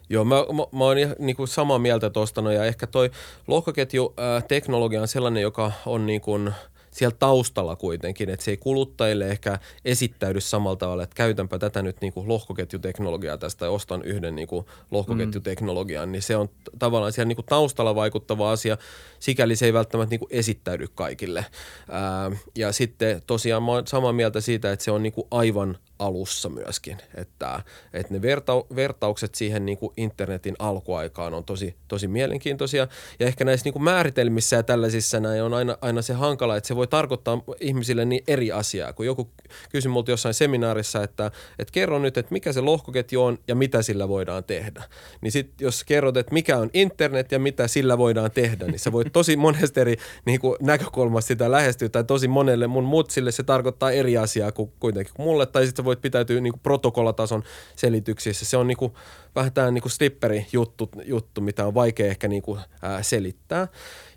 [0.09, 3.11] Joo, mä, mä, mä oon ihan niin kuin samaa mieltä tuosta, no, ja ehkä toi
[3.47, 6.53] lohkoketju-teknologia on sellainen, joka on niin kuin
[6.93, 12.01] siellä taustalla kuitenkin, että se ei kuluttajille ehkä esittäydy samalla tavalla, että käytänpä tätä nyt
[12.01, 17.27] niin kuin lohkoketjuteknologiaa tästä tai ostan yhden niin kuin lohkoketjuteknologian, niin se on tavallaan siellä
[17.27, 18.77] niin kuin taustalla vaikuttava asia,
[19.23, 21.45] sikäli se ei välttämättä niin kuin esittäydy kaikille.
[21.91, 25.77] Ää, ja sitten tosiaan mä oon samaa mieltä siitä, että se on niin kuin aivan
[25.99, 27.62] alussa myöskin, että,
[27.93, 32.88] että ne verta, vertaukset siihen niin kuin internetin alkuaikaan on tosi, tosi mielenkiintoisia
[33.19, 36.67] ja ehkä näissä niin kuin määritelmissä ja tällaisissa näin on aina, aina se hankala, että
[36.67, 39.29] se voi tarkoittaa ihmisille niin eri asiaa, kun joku
[39.71, 43.81] kysyi multa jossain seminaarissa, että, että kerro nyt, että mikä se lohkoketju on ja mitä
[43.81, 44.83] sillä voidaan tehdä.
[45.21, 48.91] Niin sitten jos kerrot, että mikä on internet ja mitä sillä voidaan tehdä, niin sä
[48.91, 53.43] voit tosi monesta eri niin kuin näkökulmasta sitä lähestyä tai tosi monelle mun mutsille se
[53.43, 57.43] tarkoittaa eri asiaa kuin kuitenkin kuin mulle tai sitten sä voit pitäytyä niin kuin protokollatason
[57.76, 58.45] selityksissä.
[58.45, 58.93] Se on niin kuin,
[59.36, 63.67] vähän tämä niin slipperi juttu, juttu, mitä on vaikea ehkä niin kuin, ää, selittää.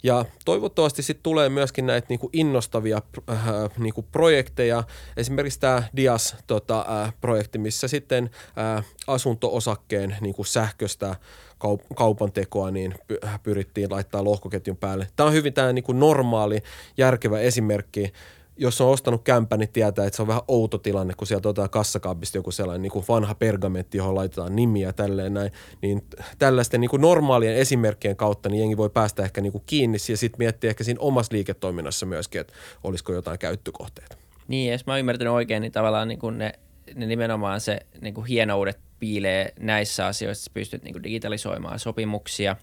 [0.02, 3.38] Ja toivottavasti sitten tulee myöskin näitä niin kuin innostavia äh,
[3.78, 4.84] niin kuin projekteja.
[5.16, 11.16] Esimerkiksi tämä DIAS-projekti, tota, äh, missä sitten äh, asunto-osakkeen niin kuin sähköstä
[11.64, 15.06] kaup- kaupan tekoa niin py- pyrittiin laittaa lohkoketjun päälle.
[15.16, 16.62] Tämä on hyvin tämä niin kuin normaali,
[16.96, 18.12] järkevä esimerkki
[18.58, 21.70] jos on ostanut kämpän, niin tietää, että se on vähän outo tilanne, kun sieltä otetaan
[21.70, 25.52] kassakaapista joku sellainen niin kuin vanha pergamentti, johon laitetaan nimiä tälleen näin.
[25.82, 26.04] Niin
[26.38, 30.16] tällaisten niin kuin normaalien esimerkkien kautta niin jengi voi päästä ehkä niin kuin kiinni ja
[30.16, 32.52] sitten miettiä ehkä siinä omassa liiketoiminnassa myöskin, että
[32.84, 34.16] olisiko jotain käyttökohteita.
[34.48, 36.52] Niin, jos mä oon ymmärtänyt oikein, niin tavallaan niin kuin ne,
[36.94, 41.78] ne nimenomaan se niin kuin hienoudet piilee näissä asioissa, että sä pystyt niin kuin digitalisoimaan
[41.78, 42.56] sopimuksia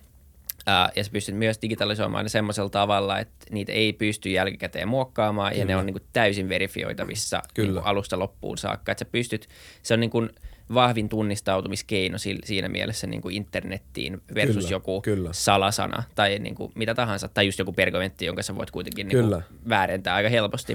[0.66, 5.52] ää, ja sä pystyt myös digitalisoimaan ne semmoisella tavalla, että niitä ei pysty jälkikäteen muokkaamaan
[5.52, 5.62] Kyllä.
[5.62, 7.68] ja ne on niin kuin täysin verifioitavissa Kyllä.
[7.68, 8.92] niin kuin alusta loppuun saakka.
[8.92, 9.48] Että sä pystyt,
[9.84, 10.30] se on niin kuin
[10.74, 15.30] vahvin tunnistautumiskeino si- siinä mielessä niin kuin internettiin versus Kyllä, joku kyllä.
[15.34, 19.30] salasana tai niin kuin mitä tahansa, tai just joku pergamentti, jonka sä voit kuitenkin niin
[19.30, 20.74] kuin väärentää aika helposti.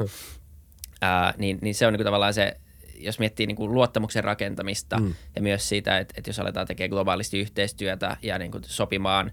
[1.00, 2.56] Ää, niin, niin se on niin kuin tavallaan se,
[3.00, 5.14] jos miettii niin kuin luottamuksen rakentamista mm.
[5.36, 9.30] ja myös siitä, että, että jos aletaan tekemään globaalisti yhteistyötä ja niin kuin sopimaan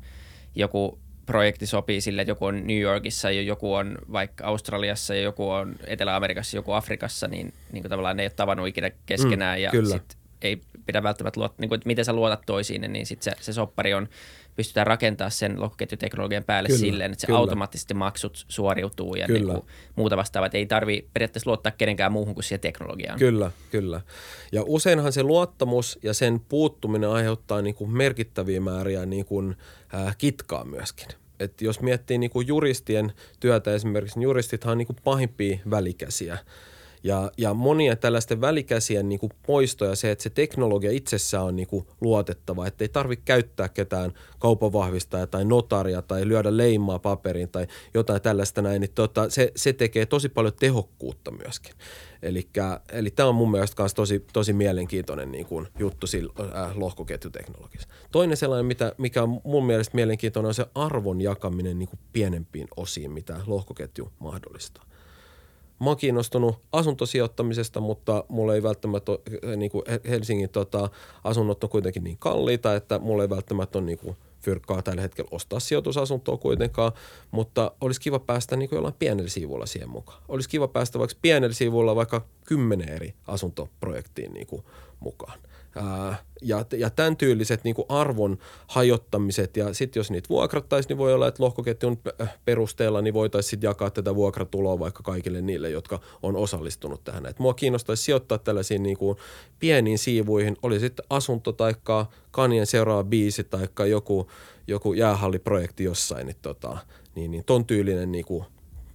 [0.56, 5.22] joku projekti sopii sille, että joku on New Yorkissa ja joku on vaikka Australiassa ja
[5.22, 8.92] joku on Etelä-Amerikassa ja joku Afrikassa, niin, niin kuin tavallaan ne ei ole tavannut ikinä
[9.06, 9.90] keskenään mm, ja kyllä.
[9.90, 13.44] sit ei pidä välttämättä luottaa, niin kuin, että miten sä luotat toisiin, niin sitten se,
[13.44, 14.10] se soppari on,
[14.56, 17.40] pystytään rakentamaan sen lohkoketjuteknologian päälle kyllä, silleen, että se kyllä.
[17.40, 19.62] automaattisesti maksut suoriutuu ja niin kuin
[19.96, 20.50] muuta vastaavaa.
[20.54, 23.20] Ei tarvi periaatteessa luottaa kenenkään muuhun kuin siihen teknologiaan.
[23.20, 24.02] Kyllä, kyllä.
[24.52, 29.56] Ja useinhan se luottamus ja sen puuttuminen aiheuttaa niin kuin merkittäviä määriä niin kuin,
[29.94, 31.08] äh, kitkaa myöskin.
[31.40, 36.38] Et jos miettii niin kuin juristien työtä esimerkiksi, niin juristithan on niin kuin pahimpia välikäsiä–
[37.06, 41.88] ja, ja monia tällaisten välikäsien niin poistoja se, että se teknologia itsessään on niin kuin
[42.02, 48.22] luotettava, että ei tarvitse käyttää ketään kaupanvahvistajaa tai notaria tai lyödä leimaa paperiin tai jotain
[48.22, 51.74] tällaista näin, niin tota, se, se tekee tosi paljon tehokkuutta myöskin.
[52.22, 56.78] Elikkä, eli tämä on mun mielestä myös tosi, tosi mielenkiintoinen niin kuin juttu sillä, äh,
[56.78, 57.90] lohkoketjuteknologiassa.
[58.12, 62.68] Toinen sellainen, mitä, mikä on mun mielestä mielenkiintoinen, on se arvon jakaminen niin kuin pienempiin
[62.78, 64.95] osiin, mitä lohkoketju mahdollistaa
[65.80, 70.90] mä oon kiinnostunut asuntosijoittamisesta, mutta mulla ei välttämättä ole, eh, niin kuin Helsingin tota,
[71.24, 75.30] asunnot on kuitenkin niin kalliita, että mulla ei välttämättä ole niin kuin fyrkkaa tällä hetkellä
[75.32, 76.92] ostaa sijoitusasuntoa kuitenkaan,
[77.32, 80.22] mutta olisi kiva päästä niin kuin jollain pienellä sivulla siihen mukaan.
[80.28, 84.64] Olisi kiva päästä vaikka pienellä sivulla vaikka kymmenen eri asuntoprojektiin niin kuin
[85.00, 85.40] mukaan
[86.42, 91.14] ja, ja tämän tyyliset niin kuin arvon hajottamiset ja sitten jos niitä vuokrattaisiin, niin voi
[91.14, 92.02] olla, että lohkoketjun
[92.46, 97.26] perusteella niin voitaisiin sitten jakaa tätä vuokratuloa vaikka kaikille niille, jotka on osallistunut tähän.
[97.26, 99.18] Et mua kiinnostaisi sijoittaa tällaisiin niin kuin
[99.60, 101.74] pieniin siivuihin, oli sitten asunto tai
[102.32, 104.32] kanien seuraava biisi tai joku,
[104.68, 106.78] joku jäähalliprojekti jossain, niin, tota,
[107.16, 108.46] niin, niin ton tyylinen niin kuin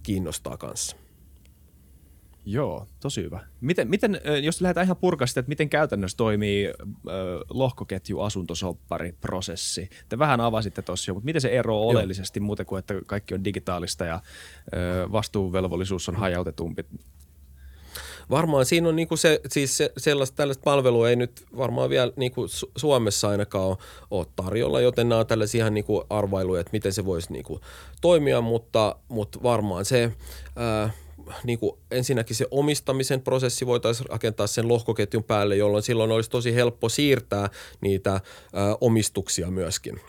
[0.03, 1.00] kiinnostaa kanssa.
[2.45, 3.39] Joo, tosi hyvä.
[3.61, 6.73] Miten, miten jos lähdetään ihan purkasta, että miten käytännössä toimii äh,
[7.49, 9.89] lohkoketju asuntosoppari-prosessi?
[10.09, 12.45] Te vähän avasitte tuossa jo, mutta miten se eroaa oleellisesti Joo.
[12.45, 14.21] muuten kuin, että kaikki on digitaalista ja äh,
[15.11, 16.85] vastuuvelvollisuus on hajautetumpi?
[18.29, 22.45] Varmaan siinä on niinku se, siis se, sellaista tällaista palvelua ei nyt varmaan vielä niinku
[22.77, 23.77] Suomessa ainakaan ole,
[24.11, 27.61] ole tarjolla, joten nämä on tällaisia ihan niinku arvailuja, että miten se voisi niinku
[28.01, 30.11] toimia, mutta, mutta varmaan se...
[30.55, 30.89] Ää,
[31.43, 36.55] niin kuin ensinnäkin se omistamisen prosessi voitaisiin rakentaa sen lohkoketjun päälle, jolloin silloin olisi tosi
[36.55, 37.49] helppo siirtää
[37.81, 38.19] niitä ö,
[38.81, 39.99] omistuksia myöskin.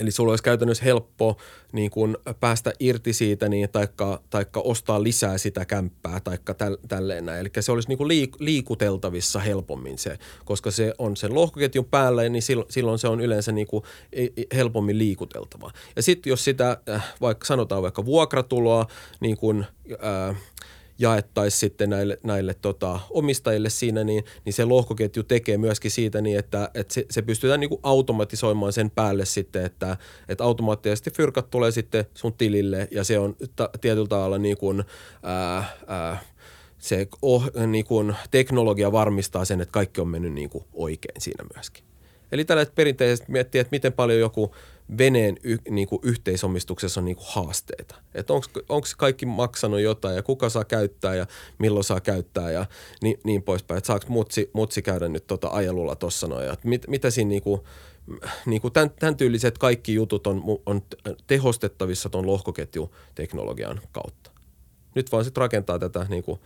[0.00, 1.36] Eli sulla olisi käytännössä helppo
[1.72, 7.26] niin kuin päästä irti siitä niin, taikka, taikka ostaa lisää sitä kämppää taikka täl, tälleen
[7.26, 7.40] näin.
[7.40, 12.28] Eli se olisi niin kuin liik, liikuteltavissa helpommin se, koska se on sen lohkoketjun päällä,
[12.28, 13.84] niin silloin, se on yleensä niin kuin
[14.54, 15.70] helpommin liikuteltava.
[15.96, 18.86] Ja sitten jos sitä, äh, vaikka sanotaan vaikka vuokratuloa,
[19.20, 20.36] niin kuin, äh,
[20.98, 26.38] jaettaisiin sitten näille, näille tota, omistajille siinä, niin, niin se lohkoketju tekee myöskin siitä niin,
[26.38, 29.96] että, että se, se pystytään niin kuin automatisoimaan sen päälle sitten, että,
[30.28, 34.84] että automaattisesti fyrkat tulee sitten sun tilille ja se on ta, tietyllä tavalla niin kuin,
[35.22, 36.20] ää, ää,
[36.78, 41.44] se oh, niin kuin teknologia varmistaa sen, että kaikki on mennyt niin kuin oikein siinä
[41.54, 41.87] myöskin.
[42.32, 44.54] Eli tällä perinteisesti miettii, että miten paljon joku
[44.98, 47.94] veneen y, niin kuin yhteisomistuksessa on niin kuin haasteita.
[48.14, 48.32] Että
[48.68, 51.26] onko kaikki maksanut jotain ja kuka saa käyttää ja
[51.58, 52.66] milloin saa käyttää ja
[53.02, 53.78] niin, niin poispäin.
[53.78, 56.48] Että saako mutsi, mutsi käydä nyt tota ajelulla tuossa noin.
[56.64, 57.60] mit, mitä siinä niin kuin,
[58.46, 60.82] niin kuin tämän, tämän tyyliset kaikki jutut on, on
[61.26, 64.37] tehostettavissa tuon lohkoketjuteknologian kautta
[64.98, 66.40] nyt vaan sitten rakentaa tätä niin kuin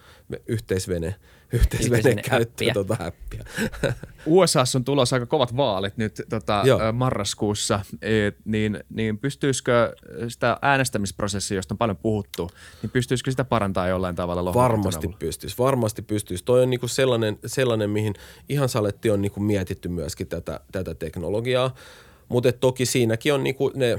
[0.46, 1.14] yhteisvene,
[1.52, 3.44] yhteisvene käyttöä tuota appia.
[4.26, 6.62] USA on tulossa aika kovat vaalit nyt tota,
[6.92, 9.94] marraskuussa, et, niin, niin pystyisikö
[10.28, 12.50] sitä äänestämisprosessia, josta on paljon puhuttu,
[12.82, 16.44] niin pystyisikö sitä parantaa jollain tavalla Varmasti pystyisi, varmasti pystyisi.
[16.44, 18.14] Toi on niinku sellainen, sellainen, mihin
[18.48, 21.74] ihan saletti on niinku mietitty myöskin tätä, tätä teknologiaa.
[22.32, 23.96] Mutta toki siinäkin on niinku ne,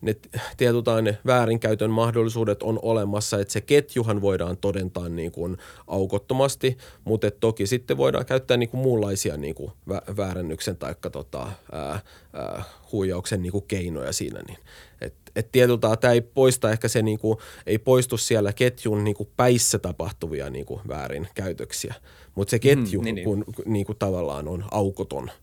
[0.00, 0.16] ne
[0.56, 7.66] tietyllä ne väärinkäytön mahdollisuudet on olemassa, että se ketjuhan voidaan todentaa niinku aukottomasti, mutta toki
[7.66, 9.72] sitten voidaan käyttää niinku muunlaisia niinku
[10.16, 12.00] väärännyksen tai tota, ää,
[12.32, 14.40] ää, huijauksen niinku keinoja siinä.
[14.46, 14.58] Niin.
[15.00, 19.78] Et, et tietyllä tämä ei poista ehkä se niinku, ei poistu siellä ketjun niinku päissä
[19.78, 21.94] tapahtuvia niinku väärinkäytöksiä,
[22.34, 23.24] mutta se ketju mm, niin, niin.
[23.24, 25.30] Kun, niinku tavallaan on aukoton–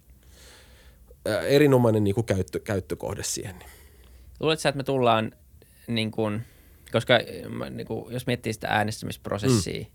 [1.25, 3.55] erinomainen niin kuin käyttö, käyttökohde siihen.
[4.39, 5.31] Luuletko että me tullaan,
[5.87, 6.41] niin kuin,
[6.91, 7.19] koska
[7.69, 9.87] niin kuin, jos miettii sitä äänestämisprosessia, mm.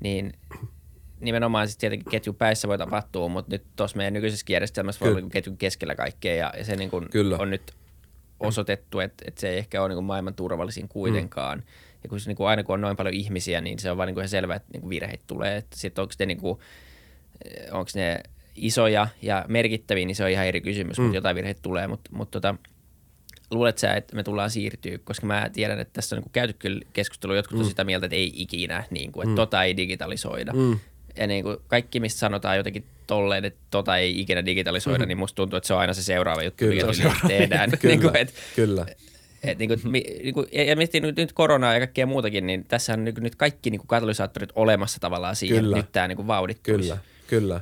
[0.00, 0.32] niin
[1.20, 5.16] nimenomaan sitten tietenkin ketjun päissä voi tapahtua, mutta nyt tuossa meidän nykyisessä järjestelmässä voi olla
[5.16, 7.72] niinku ketjun keskellä kaikkea ja, ja se niin kuin on nyt
[8.40, 11.58] osoitettu, että, että se ei ehkä ole niin kuin maailman turvallisin kuitenkaan.
[11.58, 11.64] Mm.
[12.02, 14.06] Ja kun se, niin kuin, aina kun on noin paljon ihmisiä, niin se on vaan
[14.06, 15.64] niin kuin ihan selvää, että niin kuin virheitä tulee.
[15.74, 16.58] Sitten onko ne, niin kuin,
[17.72, 18.20] onko ne
[18.56, 21.04] isoja ja merkittäviä, niin se on ihan eri kysymys, mm.
[21.04, 21.86] mutta jotain virheitä tulee.
[21.86, 22.54] Mutta, mutta tota,
[23.50, 26.80] luulet sä, että me tullaan siirtyä, koska mä tiedän, että tässä on niin käyty kyllä
[26.92, 27.62] keskustelua, jotkut mm.
[27.62, 29.36] on sitä mieltä, että ei ikinä, niin kuin, että mm.
[29.36, 30.52] tota ei digitalisoida.
[30.52, 30.78] Mm.
[31.16, 35.08] Ja niin kuin kaikki, mistä sanotaan jotenkin tolleen, että tota ei ikinä digitalisoida, mm.
[35.08, 37.70] niin musta tuntuu, että se on aina se seuraava juttu, kyllä, mikä se tehdään.
[37.80, 38.86] kyllä, niin kuin, et, kyllä.
[39.44, 42.64] Et niin kuin, mi, niin kuin, ja miettii nyt, nyt koronaa ja kaikkea muutakin, niin
[42.64, 45.76] tässä on niin nyt kaikki niin kuin katalysaattorit olemassa tavallaan siihen, kyllä.
[45.76, 46.88] nyt tämä niin vauhdittuisi.
[46.88, 47.60] Kyllä, kyllä.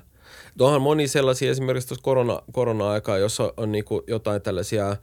[0.58, 4.96] Tuohan moni sellaisia esimerkiksi tuossa korona, korona-aikaa, jossa on niin jotain tällaisia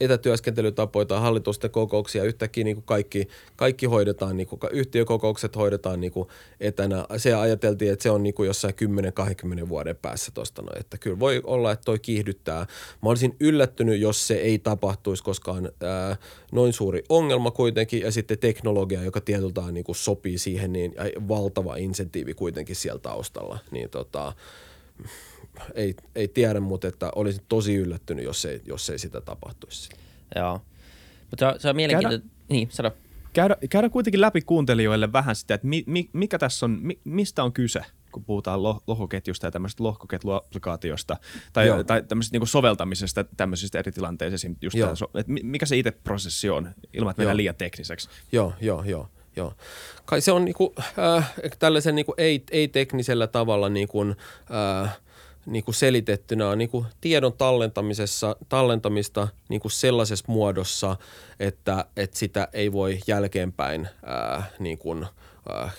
[0.00, 2.24] etätyöskentelytapoja tai hallitusten kokouksia.
[2.24, 6.28] Yhtäkkiä niin kuin kaikki, kaikki hoidetaan, niin kuin, yhtiökokoukset hoidetaan niin kuin
[6.60, 7.06] etänä.
[7.16, 8.74] Se ajateltiin, että se on niin kuin jossain
[9.64, 10.62] 10-20 vuoden päässä tuosta.
[10.62, 12.66] No, että kyllä voi olla, että toi kiihdyttää.
[13.02, 16.16] Mä olisin yllättynyt, jos se ei tapahtuisi, koska on ää,
[16.52, 18.00] noin suuri ongelma kuitenkin.
[18.00, 20.94] Ja sitten teknologia, joka tietyltään niin kuin sopii siihen, niin
[21.28, 23.58] valtava insentiivi kuitenkin siellä taustalla.
[23.70, 24.32] Niin tota,
[25.74, 29.90] ei, ei tiedä, mutta että olisin tosi yllättynyt, jos ei, jos ei sitä tapahtuisi.
[30.36, 30.62] Joo.
[31.30, 32.28] Mutta se on mielenkiintoista.
[32.28, 32.90] Käydä, niin, sano.
[33.32, 37.44] Käydä, käydä kuitenkin läpi kuuntelijoille vähän sitä, että mi, mi, mikä tässä on, mi, mistä
[37.44, 37.80] on kyse,
[38.12, 41.16] kun puhutaan lo, lohkoketjusta ja tämmöisestä lohkoketluapplikaatiosta
[41.52, 44.48] tai, tai tämmöisestä niin soveltamisesta tämmöisistä eri tilanteissa.
[44.60, 48.08] Just tämä, että mikä se itse prosessi on, ilman että mennään liian tekniseksi.
[48.32, 49.08] Joo, joo, joo.
[49.36, 49.52] Joo.
[50.04, 54.02] Kai se on niinku, äh, tällaisen niinku ei, ei-teknisellä tavalla niinku,
[54.82, 54.98] äh,
[55.46, 60.96] niin kuin selitettynä on niin kuin tiedon tallentamisessa, tallentamista niin kuin sellaisessa muodossa,
[61.40, 65.06] että, että sitä ei voi jälkeenpäin ää, niin kuin,
[65.48, 65.70] ää,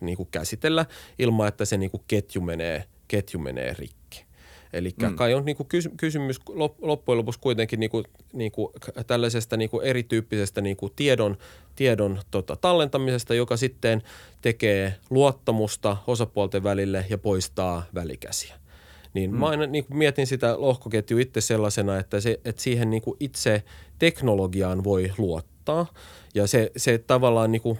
[0.00, 0.86] niin kuin käsitellä
[1.18, 4.24] ilman, että se niin kuin ketju, menee, ketju menee rikki.
[4.72, 5.16] Eli mm.
[5.16, 6.40] kai on niinku kysymys
[6.78, 8.02] loppujen lopuksi kuitenkin niinku,
[8.32, 8.72] niinku
[9.06, 11.38] tällaisesta niinku erityyppisestä niinku tiedon,
[11.76, 14.02] tiedon tota, tallentamisesta, joka sitten
[14.42, 18.60] tekee luottamusta osapuolten välille ja poistaa välikäsiä.
[19.14, 19.36] Niin mm.
[19.38, 23.16] mä aina niin kuin mietin sitä lohkoketju itse sellaisena, että, se, että siihen niin kuin
[23.20, 23.62] itse
[23.98, 25.86] teknologiaan voi luottaa.
[26.34, 27.78] Ja se, se tavallaan niin kuin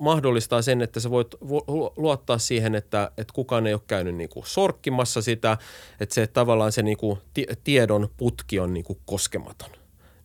[0.00, 1.34] mahdollistaa sen, että sä voit
[1.96, 5.58] luottaa siihen, että, että kukaan ei ole käynyt niin kuin sorkkimassa sitä,
[6.00, 7.18] että se tavallaan se niin kuin
[7.64, 9.70] tiedon putki on niin kuin koskematon.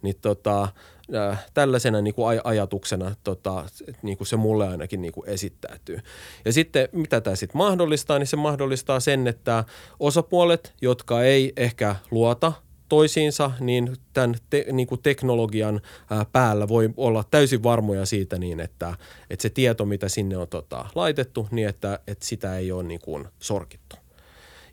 [0.01, 0.67] Niin tota,
[1.15, 3.65] äh, tällaisena niin kuin aj- ajatuksena tota,
[4.01, 5.99] niin kuin se mulle ainakin niin kuin esittäytyy.
[6.45, 9.63] Ja sitten mitä tämä sitten mahdollistaa, niin se mahdollistaa sen, että
[9.99, 12.53] osapuolet, jotka ei ehkä luota
[12.89, 18.59] toisiinsa, niin tämän te, niin kuin teknologian ää, päällä voi olla täysin varmoja siitä niin,
[18.59, 18.95] että,
[19.29, 22.99] että se tieto, mitä sinne on tota, laitettu, niin että, että sitä ei ole niin
[23.03, 23.95] kuin sorkittu.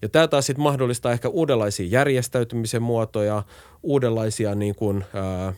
[0.03, 3.43] Ja tämä taas sitten mahdollistaa ehkä uudenlaisia järjestäytymisen muotoja,
[3.83, 5.53] uudenlaisia niin kuin, ää,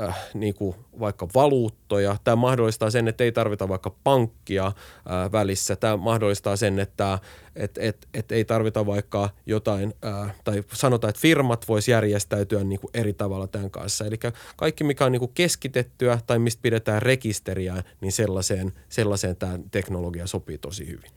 [0.00, 2.16] äh, niin kuin vaikka valuuttoja.
[2.24, 5.76] Tämä mahdollistaa sen, että ei tarvita vaikka pankkia äh, välissä.
[5.76, 7.18] Tämä mahdollistaa sen, että
[7.56, 12.80] et, et, et ei tarvita vaikka jotain, äh, tai sanotaan, että firmat vois järjestäytyä niin
[12.80, 14.06] kuin eri tavalla tämän kanssa.
[14.06, 14.18] Eli
[14.56, 20.26] kaikki, mikä on niin kuin keskitettyä tai mistä pidetään rekisteriä, niin sellaiseen, sellaiseen tämä teknologia
[20.26, 21.10] sopii tosi hyvin.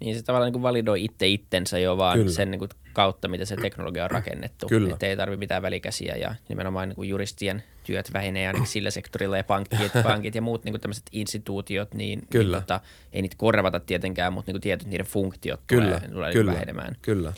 [0.00, 2.32] Niin se tavallaan niin kuin validoi itse itsensä jo vaan Kyllä.
[2.32, 4.66] sen niin kuin kautta, mitä se teknologia on rakennettu.
[4.66, 4.92] Kyllä.
[4.92, 9.36] Että ei tarvitse mitään välikäsiä ja nimenomaan niin kuin juristien työt vähenee ainakin sillä sektorilla
[9.36, 12.56] ja pankit, pankit ja muut niin tämmöiset instituutiot, niin, niin Kyllä.
[12.56, 12.80] niin tota,
[13.12, 15.84] ei niitä korvata tietenkään, mutta niin kuin tietyt niiden funktiot Kyllä.
[15.84, 16.52] tulee, tulee Kyllä.
[16.52, 16.96] vähenemään.
[17.02, 17.32] Kyllä.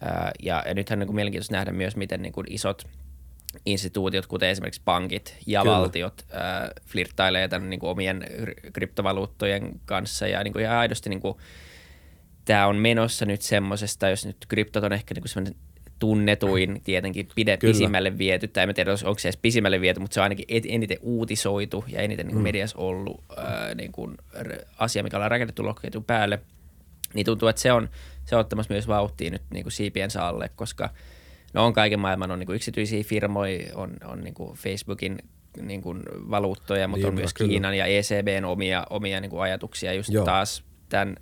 [0.00, 2.86] Ää, ja, ja nythän on niin kuin mielenkiintoista nähdä myös, miten niin kuin isot
[3.66, 5.76] instituutiot, kuten esimerkiksi pankit ja Kyllä.
[5.76, 8.26] valtiot, äh, flirttailee tämän niin kuin omien
[8.72, 11.36] kryptovaluuttojen kanssa ja niin kuin ihan aidosti niin kuin,
[12.46, 15.60] tämä on menossa nyt semmoisesta, jos nyt kryptot on ehkä niinku semmoinen
[15.98, 20.20] tunnetuin, tietenkin pide, pisimmälle viety, tai en tiedä, onko se edes pisimmälle viety, mutta se
[20.20, 22.42] on ainakin eniten uutisoitu ja eniten niin mm.
[22.42, 24.16] mediassa ollut ää, niin kuin,
[24.78, 26.38] asia, mikä ollaan rakennettu lohkoketjun päälle.
[27.14, 27.88] Niin tuntuu, että se on,
[28.24, 30.90] se on ottamassa myös vauhtia nyt niin kuin siipiensä alle, koska
[31.54, 35.18] no on kaiken maailman on niin kuin yksityisiä firmoja, on, on niin kuin Facebookin
[35.60, 37.48] niin kuin valuuttoja, mutta niin, on myös kyllä.
[37.48, 40.24] Kiinan ja ECBn omia, omia niin kuin ajatuksia just Joo.
[40.24, 41.16] taas tämän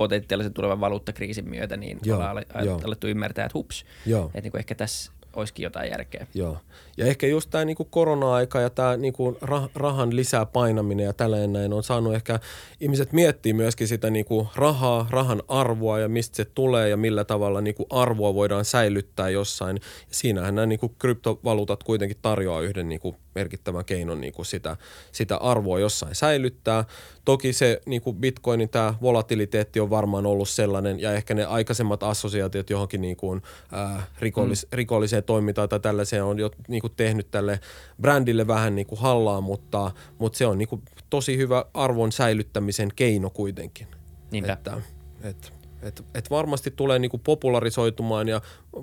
[0.00, 2.44] potentiaalisen tulevan valuuttakriisin myötä, niin joo, ollaan
[2.84, 3.84] alettu ymmärtää, että hups,
[4.26, 6.26] että niin kuin ehkä tässä olisikin jotain järkeä.
[6.34, 6.58] Joo.
[6.96, 11.52] Ja ehkä just tämä niinku korona-aika ja tämä niinku rah- rahan lisää painaminen ja tällainen
[11.52, 12.40] näin on saanut ehkä
[12.80, 17.60] ihmiset miettiä myöskin sitä niinku rahaa, rahan arvoa ja mistä se tulee ja millä tavalla
[17.60, 19.76] niinku arvoa voidaan säilyttää jossain.
[20.08, 24.76] Ja siinähän nämä niinku kryptovaluutat kuitenkin tarjoaa yhden niinku merkittävän keinon niinku sitä,
[25.12, 26.84] sitä arvoa jossain säilyttää.
[27.24, 32.70] Toki se niinku bitcoinin tämä volatiliteetti on varmaan ollut sellainen ja ehkä ne aikaisemmat assosiaatiot
[32.70, 33.40] johonkin niinku,
[33.74, 34.76] äh, rikollis, mm.
[34.76, 37.60] rikolliseen tällaiseen toimintaan tai tällaiseen on jo niin kuin tehnyt tälle
[38.00, 42.88] brändille vähän niin kuin hallaa, mutta, mutta se on niin kuin tosi hyvä arvon säilyttämisen
[42.96, 43.86] keino kuitenkin.
[44.30, 44.52] Niinpä.
[44.52, 44.82] Että,
[45.22, 45.52] et,
[45.82, 48.40] et, et varmasti tulee niin kuin popularisoitumaan ja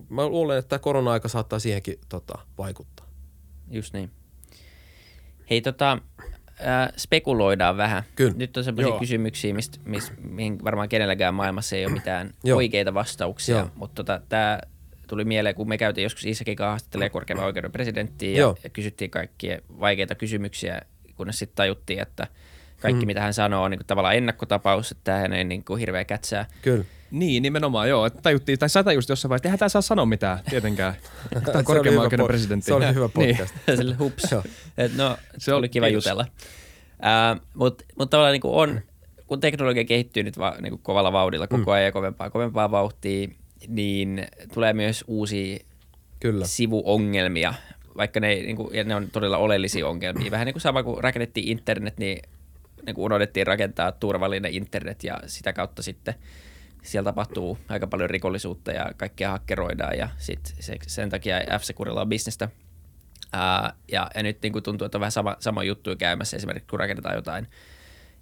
[0.09, 3.05] mä luulen, että korona-aika saattaa siihenkin tota, vaikuttaa.
[3.71, 4.11] Just niin.
[5.49, 5.97] Hei tota,
[6.61, 8.03] äh, spekuloidaan vähän.
[8.15, 8.33] Kyllä.
[8.37, 8.99] Nyt on sellaisia Joo.
[8.99, 12.57] kysymyksiä, mistä, mistä, mihin varmaan kenelläkään maailmassa ei ole mitään Joo.
[12.57, 13.69] oikeita vastauksia, Joo.
[13.75, 14.59] mutta tota, tämä
[15.07, 18.57] tuli mieleen, kun me käytiin joskus Isäkin kanssa haastattelemaan korkeimman oikeuden presidenttiä ja, Joo.
[18.63, 20.81] ja kysyttiin kaikkia vaikeita kysymyksiä,
[21.15, 22.27] kunnes sitten tajuttiin, että
[22.81, 23.07] kaikki Mm.
[23.07, 26.45] mitä hän sanoo on niin kuin tavallaan ennakkotapaus, että hän ei niin kuin hirveä kätsää.
[26.61, 26.83] Kyllä.
[27.11, 28.05] Niin, nimenomaan joo.
[28.05, 30.93] Että tajuttiin, tai sä tajusit jossain vaiheessa, että eihän tää saa sanoa mitään tietenkään.
[31.45, 32.65] Tämä on korkeimman hyvä oikeuden po- presidentti.
[32.65, 33.37] Se oli hyvä Niin.
[33.37, 33.55] podcast.
[33.77, 34.23] Sille hups.
[34.77, 36.05] Et no, Se oli kiva kiitos.
[36.05, 36.25] jutella.
[37.53, 38.81] Mutta mut tavallaan niin on,
[39.27, 43.27] kun teknologia kehittyy nyt va, niin kovalla vauhdilla koko ajan ja kovempaa, kovempaa vauhtia,
[43.67, 45.57] niin tulee myös uusia
[46.19, 46.45] Kyllä.
[46.45, 47.53] sivuongelmia,
[47.97, 50.31] vaikka ne, niin kuin, ja ne on todella oleellisia ongelmia.
[50.31, 52.21] Vähän niin kuin sama kuin rakennettiin internet, niin,
[52.85, 56.13] niin kuin unohdettiin rakentaa turvallinen internet ja sitä kautta sitten
[56.83, 62.09] siellä tapahtuu aika paljon rikollisuutta ja kaikkea hakkeroidaan ja sit se, sen takia F-Securilla on
[62.09, 62.49] bisnestä.
[63.33, 66.69] Ää, ja, ja nyt niin kuin tuntuu, että on vähän sama, sama juttu käymässä esimerkiksi
[66.69, 67.47] kun rakennetaan jotain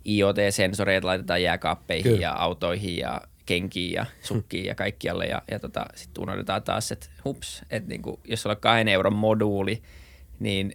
[0.05, 2.21] IoT-sensoreita, laitetaan jääkaappeihin Kyllä.
[2.21, 7.07] ja autoihin ja kenkiin ja sukkiin ja kaikkialle ja, ja tota, sitten unohdetaan taas, että
[7.25, 9.81] hups, että niinku, jos sulla on kahden euron moduuli,
[10.39, 10.73] niin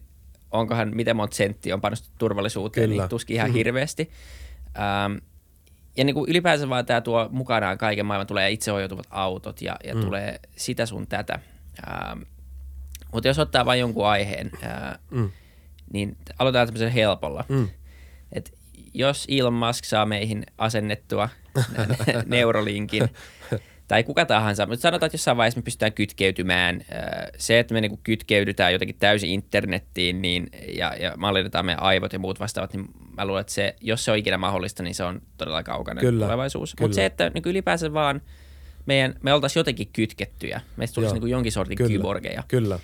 [0.50, 3.02] onkohan, miten monta senttiä on panostettu turvallisuuteen, Kyllä.
[3.02, 4.10] niin tuskin ihan hirveästi.
[4.78, 5.16] Ähm,
[5.96, 9.94] ja niin kuin ylipäänsä vaan tämä tuo mukanaan kaiken maailman, tulee itseohjautuvat autot ja, ja
[9.94, 10.00] mm.
[10.00, 11.40] tulee sitä sun tätä.
[11.88, 12.22] Ähm,
[13.12, 15.30] mutta jos ottaa vain jonkun aiheen, ää, Mm.
[15.92, 17.44] niin aloitetaan tämmöisellä helpolla.
[17.48, 17.68] Mm.
[18.32, 18.58] Et
[18.94, 21.28] jos Elon Musk saa meihin asennettua
[22.26, 23.08] Neuralinkin,
[23.88, 26.80] tai kuka tahansa, mutta sanotaan, että jossain vaiheessa me pystytään kytkeytymään.
[26.90, 32.12] Ää, Se, että me niinku kytkeydytään jotenkin täysin internettiin niin, ja, ja mallinnetaan meidän aivot
[32.12, 35.04] ja muut vastaavat, niin mä luulen, että se, jos se on ikinä mahdollista, niin se
[35.04, 36.24] on todella kaukainen Kyllä.
[36.24, 36.74] tulevaisuus.
[36.80, 38.20] Mutta se, että niin ylipäänsä vaan
[38.86, 41.20] meidän, me oltaisiin jotenkin kytkettyjä, meistä tulisi Joo.
[41.20, 41.90] niin jonkin sortin Kyllä.
[41.90, 42.42] kyborgeja.
[42.48, 42.78] Kyllä.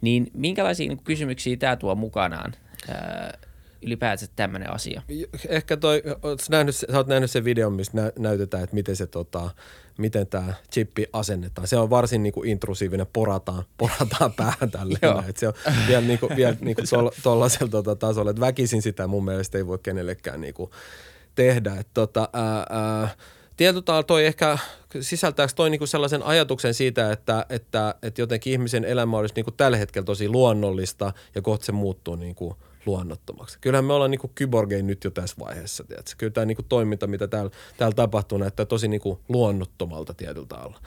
[0.00, 2.52] Niin minkälaisia niin kysymyksiä tämä tuo mukanaan
[2.88, 3.38] ää,
[3.84, 5.02] ylipäätään tämmöinen asia?
[5.48, 9.06] Ehkä toi, oot nähnyt, sä oot nähnyt sen videon, missä nä, näytetään, että miten se
[9.06, 9.50] tota,
[9.98, 11.68] miten tämä chippi asennetaan.
[11.68, 15.28] Se on varsin niinku intrusiivinen, porataan, porataan päähän tälleen.
[15.28, 15.54] Et se on
[15.88, 16.82] vielä, niinku, vielä niinku
[17.22, 20.70] tuollaisella tota, tasolla, että väkisin sitä mun mielestä ei voi kenellekään niinku
[21.34, 21.76] tehdä.
[21.80, 23.08] Et tota, ää, ää,
[23.56, 24.58] tietyllä tavalla toi ehkä,
[25.00, 29.76] sisältääkö toi niinku sellaisen ajatuksen siitä, että, että, että jotenkin ihmisen elämä olisi niinku tällä
[29.76, 32.56] hetkellä tosi luonnollista ja kohta se muuttuu niinku
[32.86, 33.58] luonnottomaksi.
[33.60, 35.84] Kyllähän me ollaan niinku kyborgein nyt jo tässä vaiheessa.
[35.84, 36.12] Tiedätkö?
[36.18, 40.80] Kyllä tämä niinku toiminta, mitä täällä, täällä tapahtuu, näyttää tosi niinku luonnottomalta tietyllä tavalla.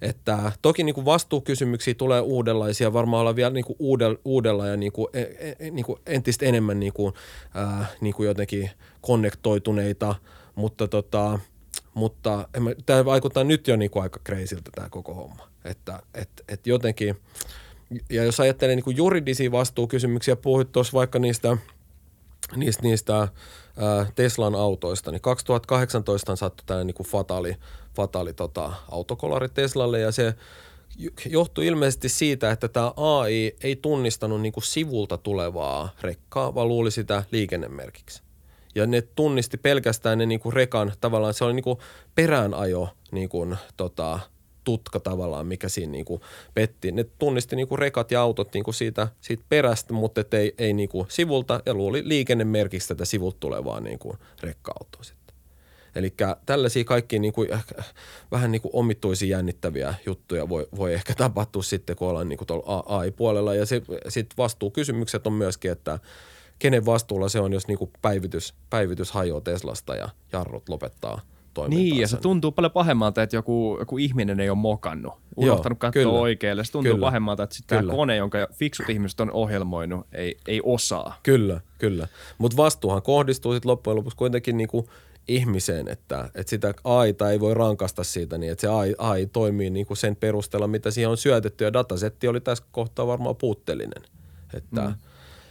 [0.00, 5.22] Että toki niinku vastuukysymyksiä tulee uudenlaisia, varmaan olla vielä niinku uudella, uudella ja niinku, e,
[5.22, 7.12] e, niinku entistä enemmän niinku,
[7.54, 10.14] ää, niinku jotenkin konnektoituneita,
[10.54, 11.38] mutta tota,
[11.94, 12.48] mutta
[12.86, 15.48] tämä vaikuttaa nyt jo niinku aika kreisiltä tämä koko homma.
[15.64, 17.16] Että et, et jotenkin,
[18.10, 21.56] ja jos ajattelee niinku juridisia vastuukysymyksiä, puhuit tuossa vaikka niistä,
[22.56, 27.56] niistä, niistä ää, Teslan autoista, niin 2018 sattui tällainen niinku fataali,
[27.96, 30.34] fataali tota, autokolari Teslalle ja se
[31.26, 37.24] johtui ilmeisesti siitä, että tämä AI ei tunnistanut niinku sivulta tulevaa rekkaa, vaan luuli sitä
[37.30, 38.22] liikennemerkiksi.
[38.74, 41.80] Ja ne tunnisti pelkästään ne niinku rekan, tavallaan se oli niinku
[42.14, 44.20] peräänajo niinku, tota,
[44.64, 46.20] tutka tavallaan, mikä siinä niinku
[46.54, 46.92] petti.
[46.92, 51.06] Ne tunnisti niinku rekat ja autot niinku siitä, siitä perästä, mutta et ei, ei niinku
[51.08, 55.34] sivulta ja luuli liikennemerkiksi tätä sivulta tulevaa niinku rekka-autoa sitten.
[55.94, 56.14] Eli
[56.46, 57.74] tällaisia kaikki niinku, ehkä
[58.30, 63.54] vähän niinku omituisia jännittäviä juttuja voi, voi ehkä tapahtua sitten, kun ollaan niinku tuolla AI-puolella.
[63.54, 63.66] Ja
[64.08, 65.98] sitten vastuukysymykset on myöskin, että
[66.58, 71.20] kenen vastuulla se on, jos niinku päivitys, päivitys hajoaa Teslasta ja jarrut lopettaa
[71.54, 71.90] toimintaansa.
[71.90, 76.02] Niin, ja se tuntuu paljon pahemmalta, että joku, joku ihminen ei ole mokannut, unohtanut katsoa
[76.02, 76.18] kyllä.
[76.18, 76.64] oikealle.
[76.64, 77.06] Se tuntuu Kyllä.
[77.06, 81.18] pahemmalta, että sitten tämä kone, jonka fiksut ihmiset on ohjelmoinut, ei, ei osaa.
[81.22, 82.08] Kyllä, kyllä.
[82.38, 84.88] Mutta vastuuhan kohdistuu sitten loppujen lopuksi kuitenkin niinku
[85.28, 89.70] ihmiseen, että, että sitä AIta ei voi rankasta siitä niin, että se AI, AI toimii
[89.70, 91.64] niinku sen perusteella, mitä siihen on syötetty.
[91.64, 94.02] Ja datasetti oli tässä kohtaa varmaan puutteellinen.
[94.54, 94.94] Että, mm.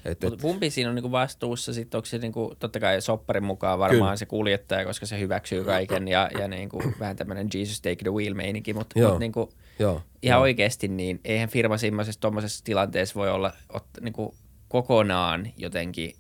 [0.06, 1.74] Et, Mutta et, kumpi siinä on niinku vastuussa?
[1.74, 4.16] Sitten onko se niinku, totta kai sopparin mukaan varmaan Kyllä.
[4.16, 8.34] se kuljettaja, koska se hyväksyy kaiken ja, ja niinku, vähän tämmöinen Jesus take the wheel
[8.34, 9.10] meininki, mutta Joo.
[9.10, 9.50] mut niinku,
[9.80, 14.36] joo, ihan oikeasti niin eihän firma semmoisessa tuommoisessa tilanteessa voi olla ot, niinku,
[14.68, 16.16] kokonaan jotenkin,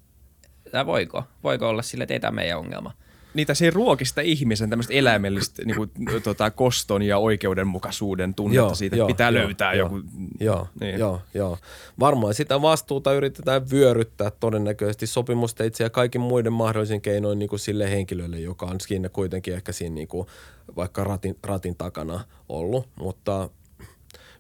[0.71, 1.23] tai voiko?
[1.43, 2.91] Voiko olla sillä, että ei tämä meidän ongelma?
[3.33, 5.91] Niitä se ruokista ihmisen tämmöistä eläimellistä niin kuin,
[6.23, 10.07] tota, koston ja oikeudenmukaisuuden tunnetta joo, siitä, että pitää joo, löytää joo, joku.
[10.39, 10.99] Joo, niin.
[10.99, 11.57] joo, joo.
[11.99, 17.91] Varmaan sitä vastuuta yritetään vyöryttää todennäköisesti sopimusteitse ja kaikin muiden mahdollisin keinoin niin kuin sille
[17.91, 20.27] henkilölle, joka on siinä kuitenkin ehkä siinä niin kuin,
[20.75, 23.49] vaikka ratin, ratin takana ollut, mutta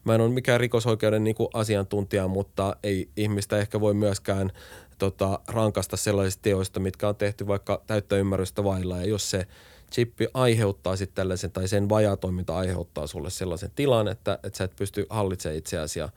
[0.03, 4.51] mä en ole mikään rikosoikeuden niin kuin asiantuntija, mutta ei ihmistä ehkä voi myöskään
[4.97, 8.97] tota, rankasta sellaisista teoista, mitkä on tehty vaikka täyttä ymmärrystä vailla.
[8.97, 9.47] Ja jos se
[9.91, 14.75] chippi aiheuttaa sitten tällaisen, tai sen vajatoiminta aiheuttaa sulle sellaisen tilan, että, että sä et
[14.75, 16.09] pysty hallitsemaan itseäsi ja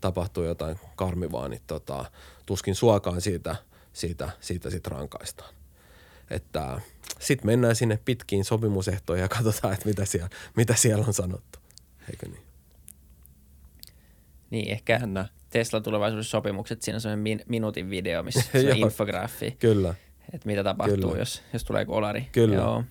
[0.00, 2.04] tapahtuu jotain karmivaa, niin tota,
[2.46, 3.56] tuskin suokaan siitä,
[3.92, 5.54] siitä, siitä sit rankaistaan.
[6.30, 6.80] Että
[7.18, 11.58] sitten mennään sinne pitkiin sopimusehtoihin ja katsotaan, että mitä siellä, mitä siellä on sanottu.
[12.10, 12.47] Eikö niin?
[14.50, 15.28] Niin, ehkä Jännä.
[15.50, 19.56] Tesla tulevaisuudessa sopimukset, siinä on semmoinen min, minuutin video, missä se on infograafi.
[19.58, 19.94] Kyllä.
[20.32, 21.18] Että mitä tapahtuu, Kyllä.
[21.18, 22.28] jos, jos tulee kolari.
[22.32, 22.54] Kyllä.
[22.54, 22.84] Joo.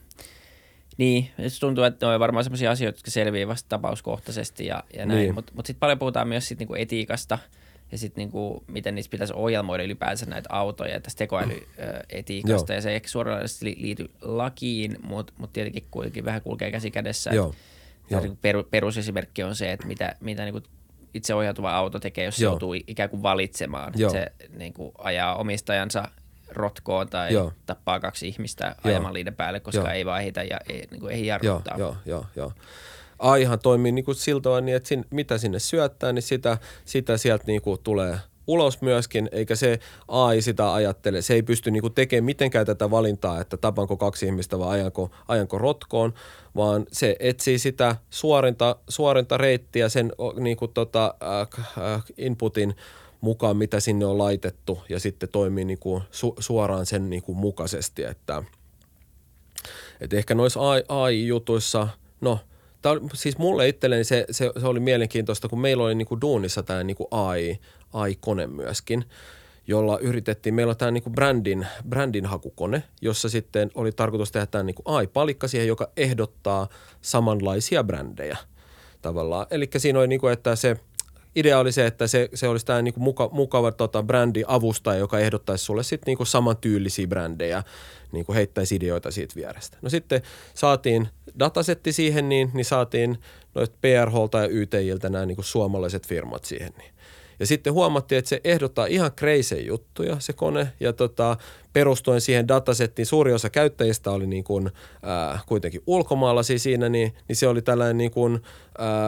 [0.97, 5.05] Niin, se tuntuu, että ne on varmaan sellaisia asioita, jotka selviää vasta tapauskohtaisesti ja, ja
[5.05, 5.20] näin.
[5.20, 5.34] Niin.
[5.34, 7.39] Mutta mut sitten paljon puhutaan myös sit niinku etiikasta
[7.91, 12.74] ja sitten niinku, miten niistä pitäisi ohjelmoida ylipäänsä näitä autoja ja tästä tekoälyetiikasta.
[12.74, 17.30] Ja se ei suoraan liity lakiin, mutta mut tietenkin kuitenkin vähän kulkee käsi kädessä.
[17.34, 17.55] Joo.
[18.10, 18.22] Joo.
[18.22, 20.62] Niinku peru, perusesimerkki on se, että mitä, mitä niinku
[21.14, 22.49] itseohjautuva auto tekee, jos Joo.
[22.49, 23.93] se joutuu ikään kuin valitsemaan.
[23.95, 24.12] Joo.
[24.12, 26.03] Se niin kuin, ajaa omistajansa
[26.49, 27.53] rotkoon tai Joo.
[27.66, 29.89] tappaa kaksi ihmistä ajamaan liiden päälle, koska Joo.
[29.89, 31.78] ei vaihita ja ei, niin kuin, ei jarruttaa.
[31.78, 32.53] Joo, joo, joo.
[33.20, 37.43] AIhan toimii niin kuin siltä niin, että sin, mitä sinne syöttää, niin sitä, sitä sieltä
[37.47, 38.18] niin kuin tulee
[38.48, 41.22] ulos myöskin, eikä se AI sitä ajattele.
[41.22, 45.12] Se ei pysty niin kuin tekemään mitenkään tätä valintaa, että tapanko kaksi ihmistä vai ajanko,
[45.28, 46.14] ajanko rotkoon,
[46.56, 52.76] vaan se etsii sitä suorinta, suorinta reittiä sen niin kuin tota, äh, inputin
[53.22, 57.38] mukaan, mitä sinne on laitettu ja sitten toimii niin kuin su, suoraan sen niin kuin
[57.38, 58.43] mukaisesti, että,
[60.02, 61.88] että ehkä noissa AI-jutuissa,
[62.22, 62.39] no
[62.88, 66.22] Tämä oli, siis mulle itselleni se, se, se, oli mielenkiintoista, kun meillä oli niin kuin
[66.22, 67.60] duunissa tämä niin kuin AI,
[67.94, 69.06] AI-kone myöskin–
[69.68, 74.64] jolla yritettiin, meillä on tämä niin brändin, brändin hakukone, jossa sitten oli tarkoitus tehdä tämä
[74.64, 76.68] niin AI-palikka siihen, joka ehdottaa
[77.02, 78.38] samanlaisia brändejä
[79.02, 79.48] tavallaan.
[79.52, 80.78] Eli siinä oli niin kuin, että se
[81.40, 85.20] idea oli se, että se, se olisi tämä niin kuin muka, mukava tota, brändi-avustaja, joka
[85.20, 87.64] ehdottaisi sulle sitten niin kuin samantyylisiä brändejä,
[88.12, 89.78] niin kuin heittäisi ideoita siitä vierestä.
[89.82, 90.22] No sitten
[90.54, 91.08] saatiin
[91.40, 93.18] datasetti siihen, niin, niin saatiin
[93.56, 96.74] noita PRHlta ja YTIltä nämä niin kuin suomalaiset firmat siihen.
[96.78, 96.92] Niin
[97.40, 101.38] ja sitten huomattiin, että se ehdottaa ihan crazy juttuja se kone ja tota,
[101.74, 104.72] perustuen siihen datasettiin, suuri osa käyttäjistä oli niin kuin,
[105.34, 108.42] äh, kuitenkin ulkomaalaisia siinä, niin, niin se oli tällainen niin kuin,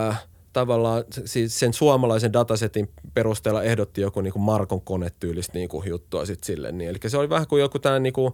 [0.09, 5.89] äh, tavallaan siis sen suomalaisen datasetin perusteella ehdotti joku niin kuin Markon konetyylistä niin kuin
[5.89, 6.71] juttua sitten sille.
[6.71, 6.89] Niin.
[6.89, 8.33] Eli se oli vähän kuin joku tämä niin kuin,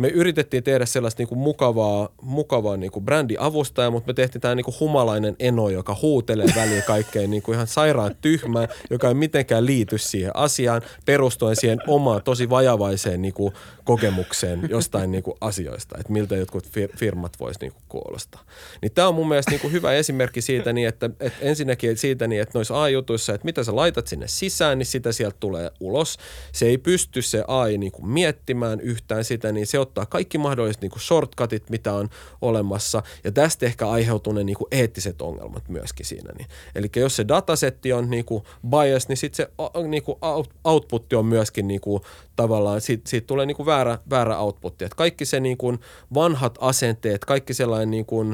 [0.00, 5.36] me yritettiin tehdä sellaista niinku mukavaa, mukavaa niinku brändiavustajaa, mutta me tehtiin tämä niinku humalainen
[5.38, 10.82] eno, joka huutelee väliin kaikkein niinku ihan sairaan tyhmää, joka ei mitenkään liity siihen asiaan,
[11.06, 13.52] perustuen siihen omaan tosi vajavaiseen niinku
[13.84, 18.44] kokemukseen jostain niinku asioista, että miltä jotkut fir- firmat vois niinku kuulostaa.
[18.82, 22.42] Niin tämä on mun mielestä niinku hyvä esimerkki siitä, niin että, että ensinnäkin siitä, niin
[22.42, 26.18] että noissa AI-jutuissa, että mitä sä laitat sinne sisään, niin sitä sieltä tulee ulos.
[26.52, 30.98] Se ei pysty se AI niinku miettimään yhtään sitä, niin se ottaa kaikki mahdolliset niinku
[30.98, 32.08] shortcutit, mitä on
[32.40, 36.32] olemassa, ja tästä ehkä aiheutuu ne niinku eettiset ongelmat myöskin siinä.
[36.38, 36.48] Niin.
[36.74, 39.52] Eli jos se datasetti on niinku bias, niin sitten se
[39.88, 40.18] niinku
[40.64, 42.00] outputti on myöskin niinku
[42.36, 44.84] tavallaan, siitä, siitä tulee niinku väärä, väärä outputti.
[44.84, 45.78] Et kaikki se niinku
[46.14, 48.24] vanhat asenteet, kaikki sellainen niinku,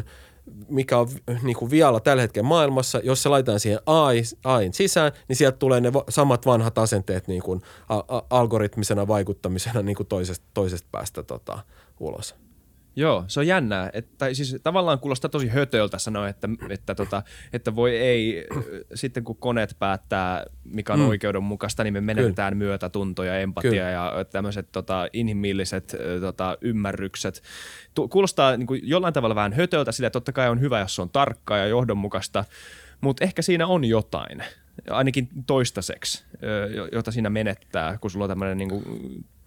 [0.69, 1.09] mikä on
[1.43, 5.59] niin kuin vielä tällä hetkellä maailmassa, jos se laitetaan siihen AI, AIin sisään, niin sieltä
[5.59, 7.61] tulee ne samat vanhat asenteet niin kuin
[8.31, 11.59] algoritmisena vaikuttamisena niin kuin toisesta, toisesta päästä tota,
[12.01, 12.35] ulos.
[12.97, 13.91] Joo, se on jännää.
[13.93, 17.23] Että, siis tavallaan kuulostaa tosi hötöltä sanoa, että, että, tota,
[17.53, 18.47] että voi ei,
[18.95, 21.09] sitten kun koneet päättää, mikä on mm.
[21.09, 22.65] oikeudenmukaista, niin me menetään Kyllä.
[22.65, 23.91] myötätuntoja, empatia Kyllä.
[23.91, 27.43] ja tämmöiset tota, inhimilliset tota, ymmärrykset.
[28.11, 31.11] Kuulostaa niin kuin jollain tavalla vähän hötöltä, sillä totta kai on hyvä, jos se on
[31.11, 32.45] tarkkaa ja johdonmukaista,
[33.01, 34.43] mutta ehkä siinä on jotain
[34.91, 36.25] ainakin toistaiseksi,
[36.93, 38.71] jota siinä menettää, kun sulla on tämmöinen niin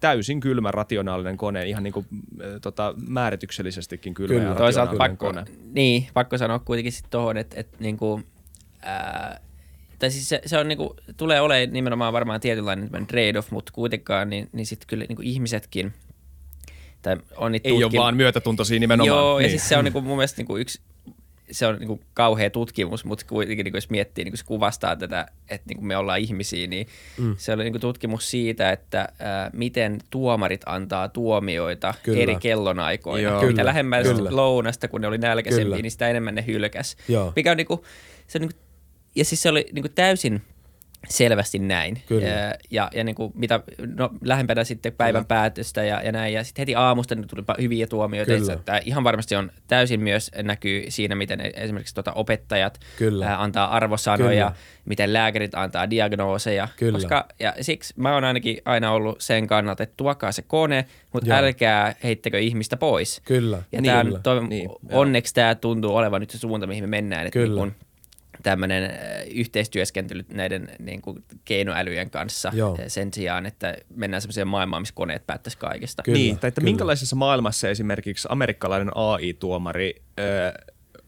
[0.00, 2.06] täysin kylmä rationaalinen kone, ihan niin kuin,
[2.62, 4.48] tota, määrityksellisestikin kylmä Kyllä.
[4.48, 5.44] ja Toisaalta pakko, kone.
[5.72, 8.26] Niin, pakko sanoa kuitenkin sitten tuohon, että, että niin kuin,
[8.82, 9.40] ää,
[9.98, 14.48] tai siis se, se on niinku, tulee olemaan nimenomaan varmaan tietynlainen trade-off, mutta kuitenkaan niin,
[14.52, 15.92] niin sitten kyllä niinku ihmisetkin,
[17.02, 19.16] tai on Ei tutkim- ole vaan myötätuntoisia nimenomaan.
[19.18, 19.44] Joo, niin.
[19.44, 20.80] ja siis se on niinku mun mielestä niinku yksi
[21.50, 24.44] se on niin kuin kauhea tutkimus, mutta kuitenkin niin kuin jos miettii, niin kuin se
[24.44, 26.86] kuvastaa tätä, että niin kuin me ollaan ihmisiä, niin
[27.18, 27.34] mm.
[27.38, 32.22] se oli niin kuin tutkimus siitä, että ää, miten tuomarit antaa tuomioita Kyllä.
[32.22, 33.30] eri kellonaikoina.
[33.30, 33.42] Joo.
[33.42, 34.30] Mitä lähemmäs kyllä.
[34.32, 35.82] lounasta, kun ne oli nälkäisempiä, Kyllä.
[35.82, 36.96] niin sitä enemmän ne hylkäs.
[37.08, 37.32] Joo.
[37.36, 37.80] Mikä on niin kuin,
[38.26, 38.60] se on niin kuin,
[39.14, 40.42] ja siis se oli niin kuin täysin
[41.08, 42.02] selvästi näin.
[42.06, 42.28] Kyllä.
[42.28, 43.60] Ja, ja, ja niin kuin mitä,
[43.96, 45.28] no, lähempänä sitten päivän Kyllä.
[45.28, 46.34] päätöstä ja, ja näin.
[46.34, 48.32] Ja sitten heti aamusta niin tuli hyviä tuomioita.
[48.32, 48.52] Kyllä.
[48.52, 53.26] Että ihan varmasti on täysin myös näkyy siinä, miten esimerkiksi tuota opettajat Kyllä.
[53.26, 54.52] ää, antaa arvosanoja, Kyllä.
[54.84, 56.68] miten lääkärit antaa diagnooseja.
[56.76, 56.92] Kyllä.
[56.92, 61.28] Koska, ja siksi mä oon ainakin aina ollut sen kannalta, että tuokaa se kone, mutta
[61.28, 61.38] Joo.
[61.38, 63.20] älkää heittäkö ihmistä pois.
[63.24, 63.62] Kyllä.
[63.72, 64.18] Ja Niin, tää kyllä.
[64.18, 67.26] toi, Niin, onneksi tämä tuntuu olevan nyt se suunta, mihin me mennään.
[67.26, 67.64] Että Kyllä.
[67.64, 67.86] niin kun
[68.42, 68.90] tämmöinen äh,
[69.34, 72.76] yhteistyöskentely näiden niin kuin keinoälyjen kanssa Joo.
[72.80, 76.02] äh, sen sijaan, että mennään semmoiseen maailmaan, missä koneet päättäisi kaikesta.
[76.02, 76.70] Kyllä, niin, tai että kyllä.
[76.70, 80.22] minkälaisessa maailmassa esimerkiksi amerikkalainen AI-tuomari ö,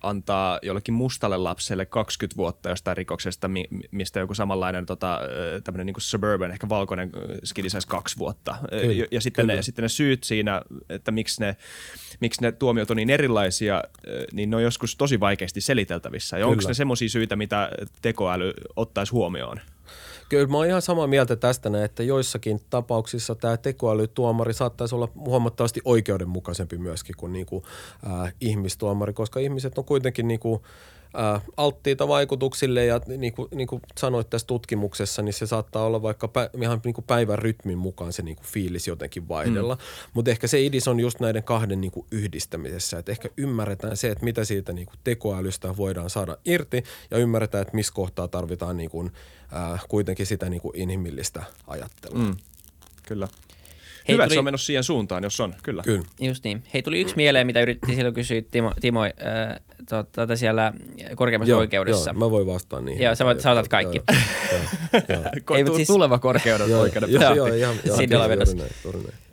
[0.03, 5.21] antaa jollekin mustalle lapselle 20 vuotta jostain rikoksesta, mi- mistä joku samanlainen tota,
[5.65, 7.11] tämmöinen niin suburban, ehkä valkoinen
[7.45, 8.57] skidi saisi kaksi vuotta.
[8.71, 11.57] Kyllä, ja, ja sitten, ne, sitten ne syyt siinä, että miksi ne,
[12.21, 13.85] miksi ne tuomiot on niin erilaisia,
[14.33, 16.39] niin ne on joskus tosi vaikeasti seliteltävissä.
[16.39, 17.71] Ja onko ne semmoisia syitä, mitä
[18.03, 19.61] tekoäly ottaisi huomioon?
[20.33, 25.81] Kyllä mä oon ihan samaa mieltä tästä, että joissakin tapauksissa tämä tekoälytuomari saattaisi olla huomattavasti
[25.85, 27.65] oikeudenmukaisempi myöskin kuin, niin kuin
[28.07, 30.61] äh, ihmistuomari, koska ihmiset on kuitenkin niin kuin,
[31.57, 36.29] alttiita vaikutuksille ja niin kuin, niin kuin sanoit tässä tutkimuksessa, niin se saattaa olla vaikka
[36.29, 39.75] pä, ihan niin kuin päivän rytmin mukaan se niin kuin fiilis jotenkin vaihdella.
[39.75, 39.81] Mm.
[40.15, 44.11] Mutta ehkä se idis on just näiden kahden niin kuin yhdistämisessä, että ehkä ymmärretään se,
[44.11, 48.77] että mitä siitä niin kuin tekoälystä voidaan saada irti ja ymmärretään, että missä kohtaa tarvitaan
[48.77, 49.13] niin kuin,
[49.73, 52.19] äh, kuitenkin sitä niin kuin inhimillistä ajattelua.
[52.19, 52.37] Mm.
[53.07, 53.29] Kyllä.
[54.09, 55.55] Hei, Hyvä, että tuli- se on mennyt siihen suuntaan, jos on.
[55.63, 55.83] Kyllä.
[55.83, 56.05] Kyllä.
[56.21, 56.63] Just niin.
[56.75, 59.11] Hei, tuli yksi mieleen, mitä yritti silloin kysyä Timo, Timo äh,
[59.89, 60.73] tuota, siellä
[61.17, 62.11] korkeimmassa oikeudessa.
[62.11, 63.03] Joo, mä voin vastaa niihin.
[63.05, 64.03] Joo, sä voit- sä kaikki.
[64.13, 64.19] Joo,
[65.09, 65.57] joo, joo.
[65.57, 67.13] Ei, mut siis- tuleva korkeuden Joo, oikeuden.
[67.13, 67.35] joo, Joo.
[67.35, 68.57] joo, ihan, joo, Sinne ollaan menossa.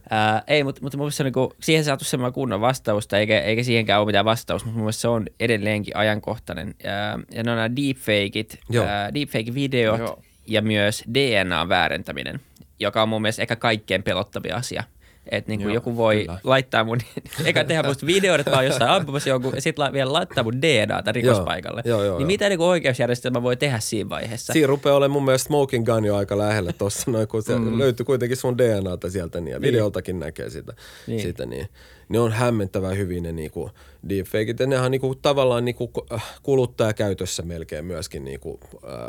[0.09, 3.41] Ää, ei, mutta, mutta mun mielestä se on niinku, siihen saatu semmoinen kunnon vastausta, eikä,
[3.41, 6.75] eikä siihenkään ole mitään vastausta, mutta mun mielestä se on edelleenkin ajankohtainen.
[6.83, 6.91] Ja,
[7.31, 8.85] ja ne on nämä deepfakeit, Joo.
[8.85, 10.19] ää, deepfake-videot Joo.
[10.47, 12.39] ja myös DNA-väärentäminen,
[12.79, 14.83] joka on mun mielestä ehkä kaikkein pelottavia asia.
[15.31, 16.39] Että niin Joo, joku voi kyllä.
[16.43, 16.97] laittaa mun,
[17.45, 20.43] eikä tehdä musta videoita, että mä oon jossain ampumassa jonkun, ja sitten la, vielä laittaa
[20.43, 21.81] mun DNAta rikospaikalle.
[21.85, 22.27] Joo, joo, niin joo.
[22.27, 24.53] mitä niin oikeusjärjestelmä voi tehdä siinä vaiheessa?
[24.53, 27.79] Siinä rupeaa olemaan mun mielestä smoking gun jo aika lähellä tuossa, noin, kun se mm.
[27.79, 30.73] löytyy kuitenkin sun DNAta sieltä niin, ja videoltakin näkee sitä.
[31.07, 31.19] Niin.
[31.19, 31.21] Niin.
[31.21, 31.69] sitä niin.
[32.09, 33.71] Ne on hämmentävän hyvin ne niinku
[34.09, 38.59] deepfakeit, ja nehän on niinku, tavallaan niinku, äh, kuluttajakäytössä melkein myöskin niinku,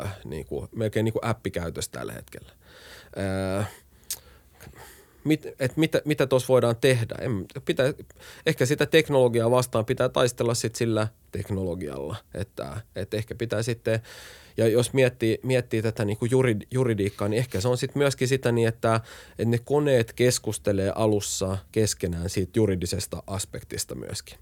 [0.03, 2.51] äh, niinku, melkein niinku appikäytössä tällä hetkellä.
[3.59, 3.69] Äh,
[5.23, 7.15] mit, et mitä, mitä tuossa voidaan tehdä.
[7.21, 7.93] En, pitää,
[8.45, 12.15] ehkä sitä teknologiaa vastaan pitää taistella sit sillä teknologialla.
[12.33, 13.99] Että, et ehkä pitää sitten,
[14.57, 18.51] ja jos miettii, miettii tätä niinku jurid, juridiikkaa, niin ehkä se on sitten myöskin sitä
[18.51, 18.95] niin, että,
[19.29, 24.37] että ne koneet keskustelee alussa keskenään siitä juridisesta aspektista myöskin.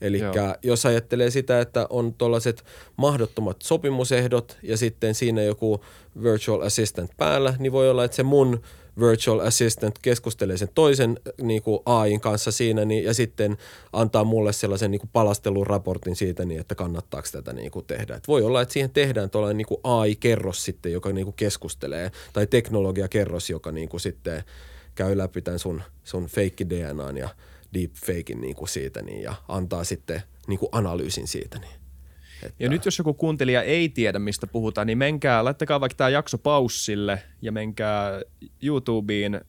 [0.00, 0.20] Eli
[0.62, 2.64] jos ajattelee sitä, että on tuollaiset
[2.96, 5.84] mahdottomat sopimusehdot ja sitten siinä joku
[6.22, 8.62] virtual assistant päällä, niin voi olla, että se mun
[9.00, 13.56] virtual assistant keskustelee sen toisen niin kuin AIin kanssa siinä niin, ja sitten
[13.92, 18.14] antaa mulle sellaisen niin kuin palasteluraportin siitä, niin, että kannattaako tätä niin kuin tehdä.
[18.14, 22.46] Et voi olla, että siihen tehdään tuollainen niin AI-kerros sitten, joka niin kuin keskustelee, tai
[22.46, 24.44] teknologiakerros, joka niin kuin sitten
[24.94, 27.28] käy läpi tämän sun, sun fake DNAn ja
[27.74, 31.58] deepfakein niin kuin siitä niin, ja antaa sitten niin kuin analyysin siitä.
[31.58, 31.79] Niin.
[32.42, 36.10] Että, Ja nyt jos joku kuuntelija ei tiedä, mistä puhutaan, niin menkää, laittakaa vaikka tämä
[36.10, 38.22] jakso paussille ja menkää
[38.62, 39.40] YouTubeen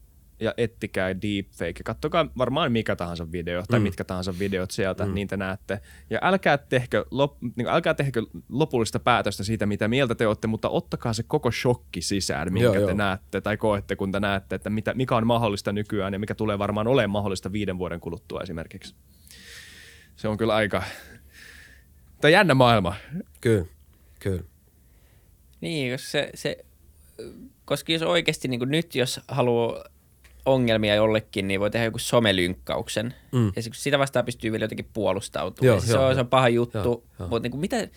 [0.42, 1.84] ja ettikää deepfake.
[1.84, 3.84] Kattokaa varmaan mikä tahansa video tai mm.
[3.84, 5.14] mitkä tahansa videot sieltä, mm.
[5.14, 5.80] niin te näette.
[6.10, 10.70] Ja älkää tehkö, lop, niin älkää tehkö lopullista päätöstä siitä, mitä mieltä te olette, mutta
[10.70, 12.94] ottakaa se koko shokki sisään, minkä Joo, te joo.
[12.94, 16.60] näette tai koette, kun te näette, että mitä, mikä on mahdollista nykyään ja mikä tulee
[16.60, 18.96] varmaan olemaan mahdollista viiden vuoden kuluttua esimerkiksi.
[20.16, 20.84] Se on kyllä aika...
[22.22, 22.96] Tai jännä maailma.
[23.42, 23.66] Kyllä,
[24.20, 24.44] kyllä.
[25.62, 26.58] Niin, koska se, se
[27.66, 29.84] koska jos oikeasti niin nyt, jos haluaa
[30.46, 33.14] ongelmia jollekin, niin voi tehdä joku somelynkkauksen.
[33.32, 33.52] Mm.
[33.56, 35.68] Ja sit- sitä vastaan pystyy vielä jotenkin puolustautumaan.
[35.68, 37.28] Joo, Joo, se, joo, on, se on paha juttu, Joo, joo.
[37.30, 37.88] mutta niin kuin mitä,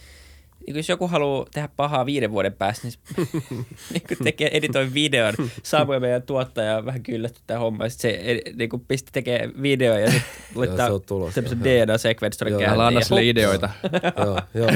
[0.67, 3.29] niin jos joku haluaa tehdä pahaa viiden vuoden päästä, niin,
[3.93, 8.21] niin kuin tekee, editoi videon, Samuel meidän tuottaja vähän kyllästyi tämä homma, ja sit se
[8.23, 11.61] ed- niin kuin pisti tekee video ja sitten laittaa se on tulossa, semmoisen.
[11.65, 12.81] DNA-sekvenstorin Joo, käänteen.
[12.81, 13.71] Älä anna sille ideoita.
[14.25, 14.71] joo, joo.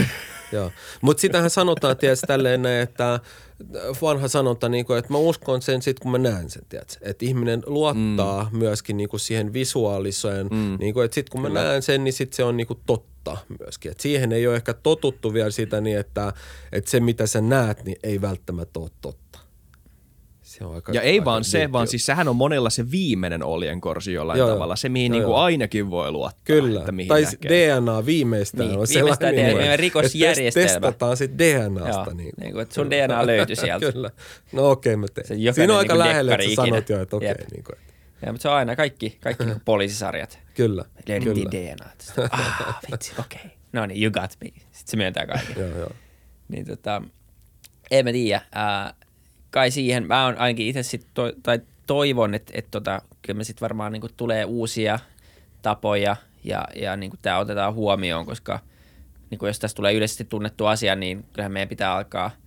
[0.52, 0.70] joo.
[1.00, 3.20] Mutta sitähän sanotaan tietysti tälleen, että
[4.02, 6.96] vanha sanonta, niin kuin, että mä uskon sen sitten, kun mä näen sen, tiedätkö?
[7.02, 8.58] Että ihminen luottaa mm.
[8.58, 10.76] myöskin niin kuin siihen visuaaliseen, mm.
[10.80, 11.64] niin kuin, että sitten kun mä Kyllä.
[11.64, 13.90] näen sen, niin sitten se on niin kuin totta myöskin.
[13.90, 16.32] Et siihen ei ole ehkä totuttu vielä sitä niin, että,
[16.72, 19.27] että se mitä sä näet, niin ei välttämättä ole totta.
[20.58, 21.72] Se on aika, ja ei aika vaan se, liittyy.
[21.72, 24.76] vaan siis sehän on monella se viimeinen oljenkorsi jollain joo, tavalla.
[24.76, 26.42] Se, mihin joo, niin kuin ainakin voi luottaa.
[26.44, 26.80] Kyllä.
[26.80, 27.50] Että mihin tai näkee.
[27.50, 30.66] DNA viimeistään niin, on sellainen, DNA, niin, rikosjärjestelmä.
[30.66, 32.14] Että testataan sitten DNAsta.
[32.14, 33.92] Niin, niin kuin, että sun DNA löytyi sieltä.
[33.92, 34.10] Kyllä.
[34.52, 35.54] No okei, okay, mä teen.
[35.54, 37.30] Siinä on aika niin lähellä, että sä sanot jo, että okei.
[37.30, 37.78] Okay, niin kuin,
[38.26, 40.38] ja, mutta se on aina kaikki, kaikki niin poliisisarjat.
[40.54, 40.84] Kyllä.
[41.08, 41.90] Löydettiin DNA.
[42.30, 43.40] Ah, vitsi, okei.
[43.44, 43.50] Okay.
[43.72, 44.46] No niin, you got me.
[44.46, 45.56] Sitten se myöntää kaiken.
[45.58, 45.90] joo, joo.
[46.48, 47.02] Niin tota,
[47.90, 48.42] en mä tiedä.
[48.56, 48.94] Äh,
[49.50, 53.44] kai siihen, mä oon ainakin itse sit to, tai toivon, että et tota, kyllä me
[53.44, 54.98] sitten varmaan niinku tulee uusia
[55.62, 58.60] tapoja ja, ja niinku tämä otetaan huomioon, koska
[59.30, 62.30] niinku jos tästä tulee yleisesti tunnettu asia, niin kyllähän meidän pitää alkaa–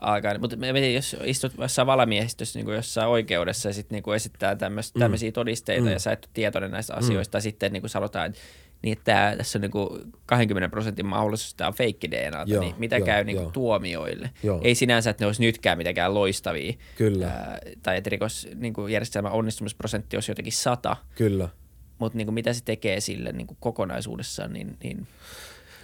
[0.00, 0.38] alkaa.
[0.38, 0.56] Mutta
[0.94, 4.56] jos istut jossain valamiehistössä niin jossain oikeudessa ja sitten niin esittää
[4.98, 5.32] tämmöisiä mm.
[5.32, 5.92] todisteita mm.
[5.92, 6.98] ja sä et ole tietoinen näistä mm.
[6.98, 8.40] asioista, tai sitten niin kuin sanotaan, että
[8.82, 9.88] niin että tämä, tässä on niin kuin
[10.26, 14.30] 20 prosentin mahdollisuus, että tämä on feikki DNA, niin mitä joo, käy niin kuin tuomioille?
[14.42, 14.60] Joo.
[14.64, 16.72] Ei sinänsä, että ne olisi nytkään mitenkään loistavia.
[16.96, 17.26] Kyllä.
[17.26, 20.96] Ää, tai että rikosjärjestelmän niin onnistumisprosentti olisi jotenkin sata.
[21.14, 21.48] Kyllä.
[21.98, 25.06] Mutta niin mitä se tekee sille niin kuin kokonaisuudessaan, niin, niin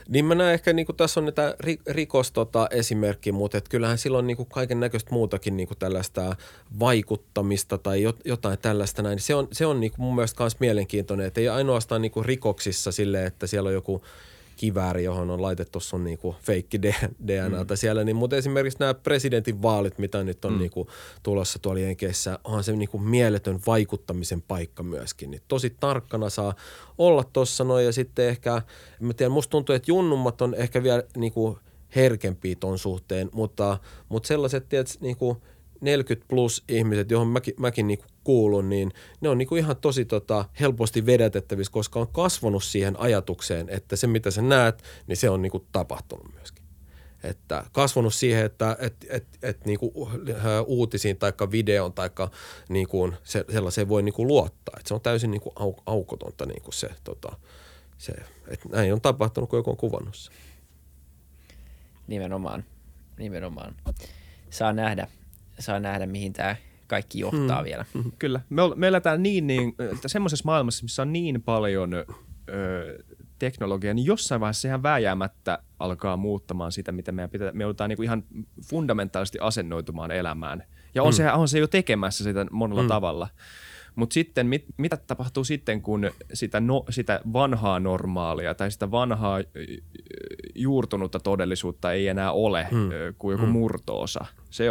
[0.08, 3.98] niin mä näen ehkä, niin kuin tässä on näitä rikos tota, esimerkki, mutta et kyllähän
[3.98, 6.36] silloin niin kaiken näköistä muutakin niin kuin tällaista
[6.80, 9.20] vaikuttamista tai jotain tällaista näin.
[9.20, 12.24] Se on, se on niin kuin mun mielestä myös mielenkiintoinen, että ei ainoastaan niin kuin
[12.24, 14.02] rikoksissa sille, että siellä on joku–
[14.56, 16.82] kivääri, johon on laitettu sun niinku feikki
[17.26, 17.78] DNAta mm.
[17.78, 20.58] siellä, niin, mutta esimerkiksi nämä presidentin vaalit, mitä nyt on mm.
[20.58, 20.88] niinku
[21.22, 25.30] tulossa tuolla Jenkeissä, onhan se niinku mieletön vaikuttamisen paikka myöskin.
[25.30, 26.54] Niin tosi tarkkana saa
[26.98, 28.62] olla tuossa noin ja sitten ehkä,
[29.00, 31.58] mä tiedä, musta tuntuu, että junnummat on ehkä vielä niinku
[31.96, 33.78] herkempiä ton suhteen, mutta,
[34.08, 35.36] mutta sellaiset, tiedät, niinku–
[35.84, 40.44] 40 plus ihmiset, johon mäkin, mäkin niin kuulun, niin ne on niin ihan tosi tota,
[40.60, 45.42] helposti vedätettävissä, koska on kasvanut siihen ajatukseen, että se mitä sä näet, niin se on
[45.42, 46.64] niin tapahtunut myöskin.
[47.24, 49.92] Että kasvanut siihen, että et, et, et, niin kuin
[50.66, 52.10] uutisiin tai videon tai
[52.68, 54.74] niin kuin se, sellaiseen voi niin kuin luottaa.
[54.78, 57.36] Että se on täysin niin kuin au, aukotonta niin kuin se, tota,
[57.98, 58.12] se,
[58.48, 60.32] että näin on tapahtunut, kun joku on kuvannut se.
[62.06, 62.64] Nimenomaan.
[63.18, 63.76] Nimenomaan.
[64.50, 65.08] Saa nähdä
[65.58, 67.64] saa nähdä, mihin tämä kaikki johtaa hmm.
[67.64, 67.84] vielä.
[67.94, 68.12] Hmm.
[68.18, 68.40] Kyllä.
[68.50, 69.74] Me, me eletään niin, niin
[70.06, 72.04] semmoisessa maailmassa, missä on niin paljon ö,
[73.38, 77.52] teknologiaa, niin jossain vaiheessa sehän vääjäämättä alkaa muuttamaan sitä, mitä meidän pitää.
[77.52, 78.24] Me joudutaan niin kuin ihan
[78.68, 80.62] fundamentaalisesti asennoitumaan elämään.
[80.94, 81.16] Ja on, hmm.
[81.16, 82.88] se, on se jo tekemässä sitä monella hmm.
[82.88, 83.28] tavalla.
[83.94, 89.38] Mutta sitten mit, mitä tapahtuu sitten, kun sitä, no, sitä vanhaa normaalia tai sitä vanhaa
[90.54, 92.88] juurtunutta todellisuutta ei enää ole hmm.
[93.18, 93.52] kuin joku hmm.
[93.52, 94.24] murtoosa?
[94.50, 94.64] Se,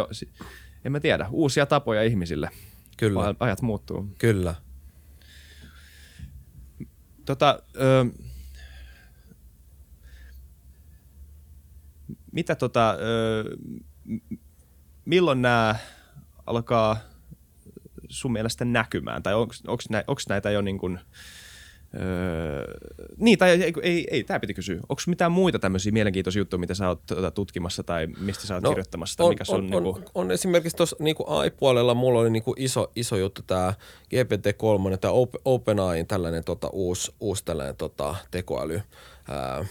[0.84, 2.50] en mä tiedä, uusia tapoja ihmisille.
[2.96, 3.34] Kyllä.
[3.40, 4.08] Ajat muuttuu.
[4.18, 4.54] Kyllä.
[7.24, 8.06] Tota, ö,
[12.32, 13.44] mitä tota, ö,
[15.04, 15.76] milloin nämä
[16.46, 16.96] alkaa
[18.08, 19.22] sun mielestä näkymään?
[19.22, 21.00] Tai onko näitä jo niin kuin,
[22.00, 22.74] Öö,
[23.16, 24.76] niin, tai ei, ei, ei tämä piti kysyä.
[24.88, 28.62] Onko mitään muita tämmöisiä mielenkiintoisia juttuja, mitä sä oot tuota, tutkimassa tai mistä sä oot
[28.62, 29.16] no, kirjoittamassa?
[29.16, 29.88] Tai on, mikä on, on, niinku...
[29.88, 33.74] on, on, esimerkiksi tuossa niinku AI-puolella mulla oli niinku iso, iso juttu tämä
[34.14, 35.14] GPT-3, tämä
[35.44, 38.82] OpenAI, tällainen tota, uusi, uusi tällainen tota, tekoäly
[39.28, 39.64] ää,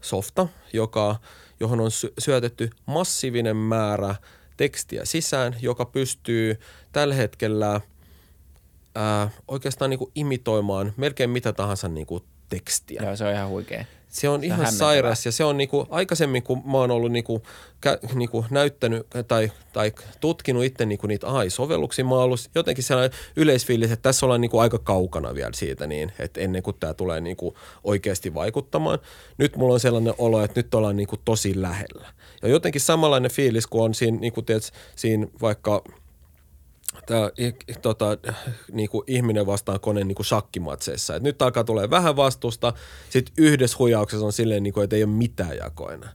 [0.00, 1.16] softa, joka,
[1.60, 4.14] johon on syötetty massiivinen määrä
[4.56, 6.60] tekstiä sisään, joka pystyy
[6.92, 7.80] tällä hetkellä–
[8.96, 13.02] ää, oikeastaan niin kuin imitoimaan melkein mitä tahansa niin kuin tekstiä.
[13.04, 13.84] Joo, se on ihan huikea.
[14.08, 17.42] Se on se ihan sairas ja se on niinku, aikaisemmin, kun mä oon ollut niinku,
[17.80, 23.18] kä, niinku näyttänyt tai, tai tutkinut itse niinku niitä AI-sovelluksia, mä oon ollut jotenkin sellainen
[23.36, 27.20] yleisfiilis, että tässä ollaan niinku aika kaukana vielä siitä niin, että ennen kuin tämä tulee
[27.20, 28.98] niinku oikeasti vaikuttamaan.
[29.38, 32.08] Nyt mulla on sellainen olo, että nyt ollaan niinku tosi lähellä.
[32.42, 35.82] Ja jotenkin samanlainen fiilis, kun on siinä, niinku, tiedät, siinä vaikka–
[37.06, 37.30] tämä
[37.82, 38.06] tota,
[38.72, 41.16] niin kuin ihminen vastaan kone niin kuin shakkimatseissa.
[41.16, 42.72] Et nyt alkaa tulee vähän vastusta,
[43.10, 46.08] sitten yhdessä huijauksessa on silleen, niin kuin, että ei ole mitään jakoina.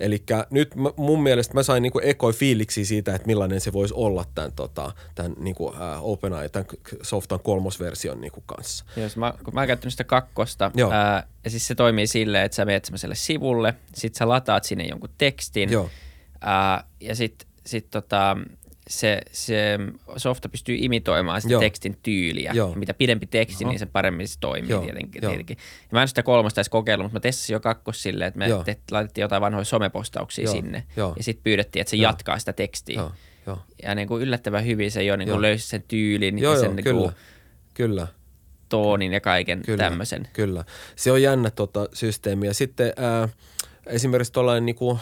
[0.00, 3.72] Eli nyt mä, mun mielestä mä sain niin kuin ekoi fiiliksi siitä, että millainen se
[3.72, 6.66] voisi olla tämän, tota, tämän niin kuin, uh, OpenAI, tämän
[7.02, 8.84] softan kolmosversion niin kuin kanssa.
[8.96, 12.56] Jos mä, kun mä oon käyttänyt sitä kakkosta, ää, ja siis se toimii silleen, että
[12.56, 15.90] sä menet semmoiselle sivulle, sit sä lataat sinne jonkun tekstin, Joo.
[16.40, 18.36] Ää, ja sitten sit tota,
[18.88, 19.78] se, se
[20.16, 21.60] softa pystyy imitoimaan sitä Joo.
[21.60, 22.52] tekstin tyyliä.
[22.54, 22.70] Joo.
[22.70, 23.70] Ja mitä pidempi teksti, Oho.
[23.70, 25.22] niin sen paremmin se toimii Joo, tietenkin.
[25.22, 25.30] joo.
[25.30, 25.56] tietenkin.
[25.82, 28.48] Ja mä en sitä kolmosta edes kokeillut, mutta mä testasin jo kakkos silleen, että me
[28.48, 28.64] Joo.
[28.64, 30.84] te, laitettiin jotain vanhoja somepostauksia Joo, sinne.
[30.96, 31.12] joo.
[31.16, 32.10] Ja sitten pyydettiin, että se Joo.
[32.10, 33.00] jatkaa sitä tekstiä.
[33.00, 33.12] Joo,
[33.46, 33.58] joo.
[33.82, 35.34] Ja niin kuin yllättävän hyvin se jo niin Joo.
[35.34, 37.12] kuin löysi sen tyylin Joo, ja sen joo, niin kyllä, kuin
[37.74, 38.06] kyllä.
[38.68, 40.28] toonin ja kaiken Kyllä, tämmöisen.
[40.32, 40.64] Kyllä.
[40.96, 42.46] Se on jännä tota, systeemi.
[42.46, 43.28] Ja sitten ää,
[43.86, 44.98] esimerkiksi tuollainen niinku,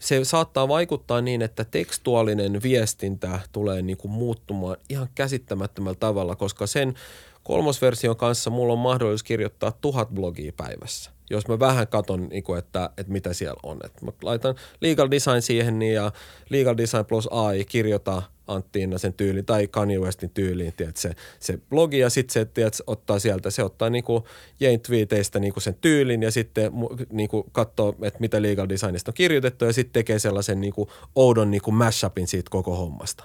[0.00, 6.94] se saattaa vaikuttaa niin, että tekstuaalinen viestintä tulee niinku muuttumaan ihan käsittämättömällä tavalla, koska sen
[7.42, 11.10] kolmosversion kanssa mulla on mahdollisuus kirjoittaa tuhat blogia päivässä.
[11.30, 13.78] Jos mä vähän katon, niinku, että, että mitä siellä on.
[13.84, 16.12] Et mä laitan legal design siihen niin ja
[16.48, 21.58] legal design plus AI kirjoita Anttiina sen tyyliin tai Kanye Westin tyyliin, tiedät, se, se
[21.70, 24.28] blogi ja sitten se tiedät, ottaa sieltä, se ottaa niinku
[24.60, 26.72] Jane tweeteistä niinku sen tyylin ja sitten
[27.12, 31.70] niinku katsoo, että mitä legal designista on kirjoitettu ja sitten tekee sellaisen niinku oudon niinku
[31.70, 33.24] mashupin siitä koko hommasta.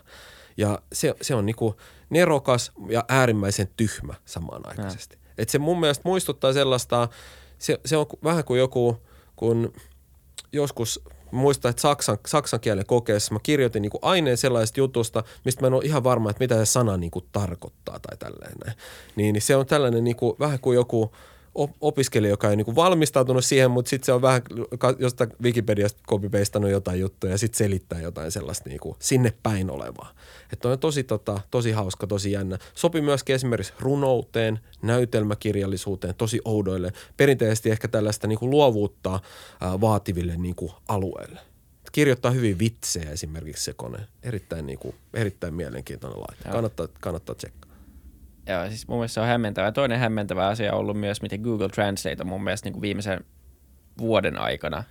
[0.57, 1.75] Ja se, se on niinku
[2.09, 5.17] nerokas ja äärimmäisen tyhmä samanaikaisesti.
[5.37, 7.07] Et se mun mielestä muistuttaa sellaista,
[7.57, 8.97] se, se on vähän kuin joku,
[9.35, 9.73] kun
[10.51, 15.67] joskus muistan, että saksan, saksan kielen kokeessa mä kirjoitin niin aineen sellaisesta jutusta, mistä mä
[15.67, 18.77] en ole ihan varma, että mitä se sana niin kuin tarkoittaa tai tälleen näin.
[19.15, 21.11] Niin, niin se on tällainen niin kuin, vähän kuin joku
[21.81, 24.41] opiskelija, joka ei niin kuin valmistautunut siihen, mutta sitten se on vähän
[24.99, 30.13] jostain Wikipediasta copy-pastannut jotain juttuja ja sitten selittää jotain sellaista niin kuin sinne päin olevaa.
[30.53, 32.57] Että on tosi, tota, tosi hauska, tosi jännä.
[32.75, 39.19] Sopi myöskin esimerkiksi runouteen, näytelmäkirjallisuuteen, tosi oudoille, perinteisesti ehkä tällaista niin kuin luovuutta
[39.61, 41.39] ää, vaativille niin kuin alueille.
[41.91, 43.99] Kirjoittaa hyvin vitsejä esimerkiksi se kone.
[44.23, 46.49] Erittäin, niin kuin, erittäin mielenkiintoinen laite.
[46.51, 47.70] Kannattaa, kannattaa tsekkaa.
[48.47, 49.71] Joo, siis mun mielestä se on hämmentävä.
[49.71, 53.25] Toinen hämmentävä asia on ollut myös, miten Google Translate on mun mielestä niin kuin viimeisen
[53.97, 54.83] vuoden aikana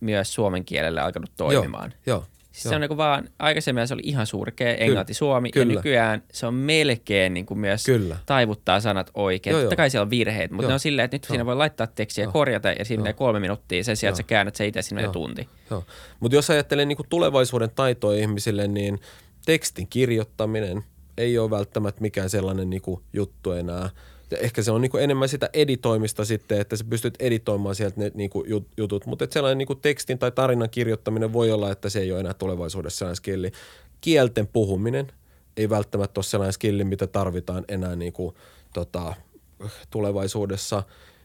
[0.00, 1.94] myös suomen kielellä alkanut toimimaan.
[2.06, 2.26] Joo, joo.
[2.52, 5.74] Siis se on niin kuin vaan, aikaisemmin se oli ihan surkea englanti-suomi, ja kyllä.
[5.74, 8.16] nykyään se on melkein niin kuin myös Kyllä.
[8.26, 9.52] taivuttaa sanat oikein.
[9.52, 9.76] Joo, Totta joo.
[9.76, 10.68] kai siellä on virheitä, mutta Joo.
[10.68, 12.32] ne on silleen, että nyt siinä voi laittaa tekstiä ja Joo.
[12.32, 13.16] korjata, ja sinne Joo.
[13.16, 14.26] kolme minuuttia sen sijaan, että sä Joo.
[14.28, 15.12] käännät se itse sinne Joo.
[15.12, 15.48] tunti.
[15.70, 15.84] Joo.
[16.20, 19.00] Mutta jos ajattelee niinku tulevaisuuden taitoa ihmisille, niin
[19.46, 20.84] tekstin kirjoittaminen
[21.18, 23.90] ei ole välttämättä mikään sellainen niinku juttu enää.
[24.40, 28.44] Ehkä se on niinku enemmän sitä editoimista sitten, että sä pystyt editoimaan sieltä ne niinku
[28.48, 29.06] jut- jutut.
[29.06, 32.98] Mutta sellainen niinku tekstin tai tarinan kirjoittaminen voi olla, että se ei ole enää tulevaisuudessa
[32.98, 33.52] sellainen skilli.
[34.00, 35.12] Kielten puhuminen
[35.56, 38.34] ei välttämättä ole sellainen skilli, mitä tarvitaan enää niinku,
[38.74, 39.14] tota,
[39.90, 40.82] tulevaisuudessa.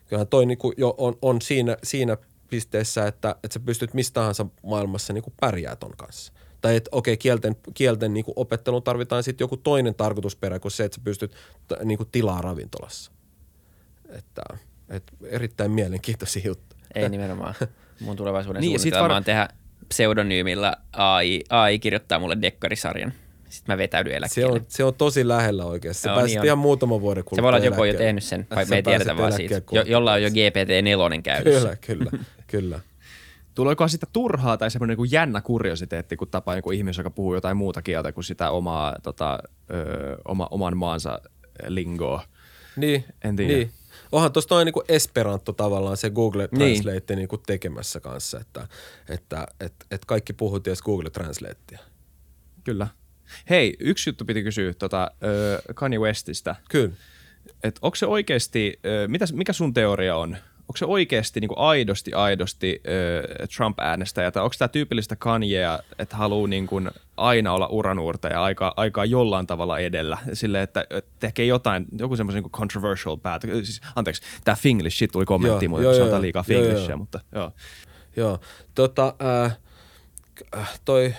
[0.07, 2.17] Kyllähän toi niinku jo on, on siinä, siinä
[2.49, 6.33] pisteessä, että, että sä pystyt mistä tahansa maailmassa niinku pärjää ton kanssa.
[6.64, 10.95] Tai että okei, kielten, kielten niinku opetteluun tarvitaan sitten joku toinen tarkoitusperä kuin se, että
[10.95, 11.32] sä pystyt
[11.68, 13.11] t- niinku tilaa ravintolassa.
[14.09, 14.41] Että,
[14.89, 16.82] et erittäin mielenkiintoisia juttuja.
[16.95, 17.55] Ei nimenomaan.
[17.99, 19.47] Mun tulevaisuuden Niin, niin, suunnitelma var- on tehdä
[19.89, 23.14] pseudonyymillä AI, AI kirjoittaa mulle dekkarisarjan.
[23.49, 24.59] Sitten mä vetäydyn Se eläkkeelle.
[24.59, 26.01] on, se on tosi lähellä oikeasti.
[26.01, 27.93] Se Joo, pääsit niin ihan muutaman vuoden Se kuluttua voi olla, että joku on jo
[27.93, 29.61] tehnyt sen, vai me ei tiedetä vaan siitä.
[29.72, 31.18] Jo, jolla on jo kuluttua.
[31.18, 31.76] GPT-4 käytössä.
[31.76, 32.80] Kyllä, kyllä, kyllä.
[33.55, 37.57] Tuleeko sitä turhaa tai semmoinen niin jännä kuriositeetti, kun tapaa joku ihminen, joka puhuu jotain
[37.57, 39.39] muuta kieltä kuin sitä omaa, tota,
[39.71, 41.19] ö, oma, oman maansa
[41.67, 42.23] lingoa?
[42.75, 43.53] Niin, En tiedä.
[43.53, 43.71] Niin.
[44.11, 46.81] Onhan tuossa noin niinku Esperanto tavallaan se Google Niin.
[46.83, 48.67] Translate niinku tekemässä kanssa, että,
[49.09, 51.79] että et, et kaikki puhuu tietysti Google Translatea.
[52.63, 52.87] Kyllä.
[53.49, 55.11] Hei, yksi juttu piti kysyä tota,
[55.75, 56.55] Kanye Westistä.
[56.69, 56.93] Kyllä.
[57.63, 60.37] Et onko se oikeasti, mitä, mikä sun teoria on?
[60.74, 64.32] Onko se oikeasti niin aidosti, aidosti ö, Trump-äänestäjä?
[64.32, 69.05] Tai onko tämä tyypillistä Kanyea, että haluaa niin kuin aina olla uranuurta ja aikaa, aikaa
[69.05, 70.17] jollain tavalla edellä?
[70.34, 73.47] Sille, että, että tekee jotain, joku semmoisen niin controversial päätö.
[73.65, 76.21] Siis, anteeksi, tämä Finglish, shit tuli kommentti, mutta joo, sanotaan joo.
[76.21, 76.97] liikaa Finglishia, joo.
[76.97, 77.51] mutta joo.
[78.15, 78.39] Joo.
[78.76, 79.15] Tota,
[79.45, 79.57] äh,
[80.57, 81.13] äh, toi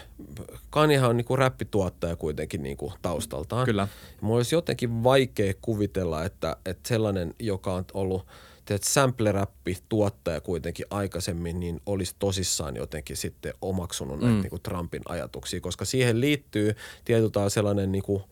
[0.71, 3.65] Kanyehan on niinku räppituottaja kuitenkin niinku taustaltaan.
[3.65, 3.89] Kyllä.
[4.21, 8.27] Mulla olisi jotenkin vaikea kuvitella, että, että sellainen, joka on ollut
[8.65, 14.41] teet sample-räppi tuottaja kuitenkin aikaisemmin, niin olisi tosissaan jotenkin sitten omaksunut näitä mm.
[14.41, 18.23] niin kuin Trumpin ajatuksia, koska siihen liittyy tietyltä sellainen niin kuin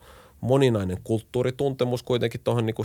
[0.43, 2.75] moninainen kulttuurituntemus kuitenkin tuohon niin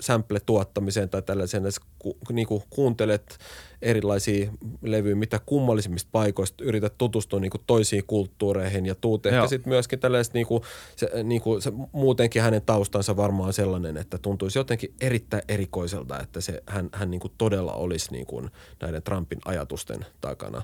[0.00, 3.38] sample-tuottamiseen tai tällaiseen, että ku, niin kuin kuuntelet
[3.82, 4.52] erilaisia
[4.82, 9.98] levyjä, mitä kummallisimmista paikoista, yrität tutustua niin kuin toisiin kulttuureihin ja tuut ehkä sitten myöskin
[9.98, 10.62] tällaiset, niin kuin,
[10.96, 16.40] se, niin kuin, se, muutenkin hänen taustansa varmaan sellainen, että tuntuisi jotenkin erittäin erikoiselta, että
[16.40, 18.50] se, hän, hän niin kuin todella olisi niin kuin
[18.80, 20.62] näiden Trumpin ajatusten takana.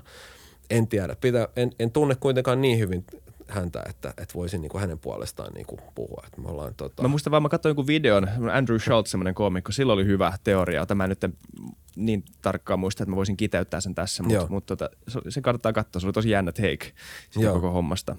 [0.69, 3.05] En tiedä, Pitää, en, en tunne kuitenkaan niin hyvin
[3.53, 6.23] häntä, että, että voisin niin kuin hänen puolestaan niin kuin puhua.
[6.27, 9.71] Että me ollaan, tota, Mä muistan vaan, mä katsoin jonkun videon, Andrew Schultz, semmoinen koomikko,
[9.71, 11.25] sillä oli hyvä teoria, jota mä nyt
[11.95, 15.73] niin tarkkaan muista, että mä voisin kiteyttää sen tässä, mutta, mutta tota, se, se kannattaa
[15.73, 16.93] katsoa, se oli tosi jännä take
[17.29, 17.53] siitä Joo.
[17.53, 18.15] koko hommasta.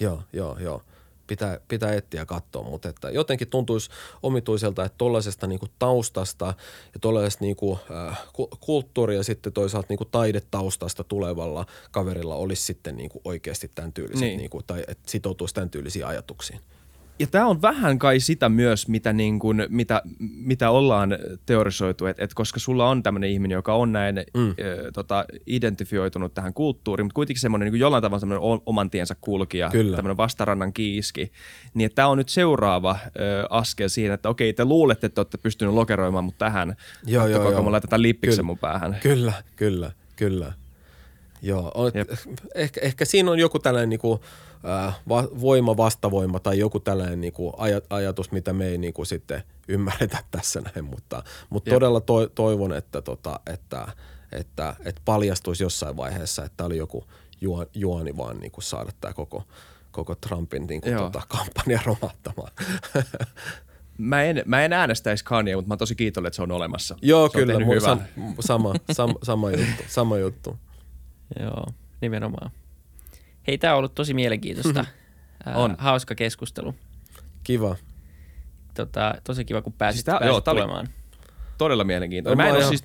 [0.00, 0.82] Joo, joo, joo.
[1.28, 3.90] Pitää, pitää etsiä ja katsoa, mutta että jotenkin tuntuisi
[4.22, 6.46] omituiselta, että tuollaisesta niinku taustasta
[6.94, 8.20] ja tuollaisesta niinku, äh,
[8.60, 14.38] kulttuuri ja sitten toisaalta niinku taidetaustasta tulevalla kaverilla olisi sitten niinku oikeasti tämän tyyliset, niin.
[14.38, 16.60] niinku, tai että sitoutuisi tämän tyylisiin ajatuksiin.
[17.20, 22.24] Ja tämä on vähän kai sitä myös, mitä, niin kuin, mitä, mitä ollaan teorisoitu, että
[22.24, 24.50] et koska sulla on tämmöinen ihminen, joka on näin mm.
[24.50, 29.70] ö, tota, identifioitunut tähän kulttuuriin, mutta kuitenkin semmoinen niin jollain tavalla semmoinen oman tiensä kulkija,
[29.70, 29.96] Kyllä.
[29.96, 31.32] tämmöinen vastarannan kiiski,
[31.74, 35.74] niin tämä on nyt seuraava ö, askel siinä, että okei, te luulette, että olette pystyneet
[35.74, 37.62] lokeroimaan mut tähän, joo, joo, joo.
[37.62, 38.46] mä laitetaan lippiksen kyllä.
[38.46, 38.96] mun päähän.
[39.02, 40.52] Kyllä, kyllä, kyllä.
[41.42, 41.92] Joo, on,
[42.54, 44.20] ehkä, ehkä siinä on joku tällainen niin kuin,
[45.08, 49.06] va, voima, vastavoima tai joku tällainen niin kuin aj, ajatus, mitä me ei niin kuin
[49.06, 53.88] sitten ymmärretä tässä näin, mutta, mutta todella to, toivon, että, tota, että,
[54.32, 57.04] että, että paljastuisi jossain vaiheessa, että oli joku
[57.40, 59.44] juo, juoni vaan niin kuin saada tämä koko,
[59.90, 62.52] koko Trumpin niin kuin, tota, kampanja romahtamaan.
[63.98, 66.96] Mä en, mä en äänestäisi Kanye, mutta mä oon tosi kiitollinen, että se on olemassa.
[67.02, 67.54] Joo, se kyllä.
[67.54, 68.00] On sam,
[68.40, 70.58] sama, sam, sama, juttu, sama juttu.
[71.40, 71.66] Joo,
[72.00, 72.50] nimenomaan.
[73.48, 74.84] Hei, tämä on ollut tosi mielenkiintoista.
[75.54, 75.74] on.
[75.78, 76.74] Hauska keskustelu.
[77.44, 77.76] Kiva.
[78.74, 80.88] Tota, tosi kiva, kun pääsit, siis tää, pääsit joo, tulemaan.
[81.58, 82.42] Todella mielenkiintoista.
[82.42, 82.84] Mä en ole siis,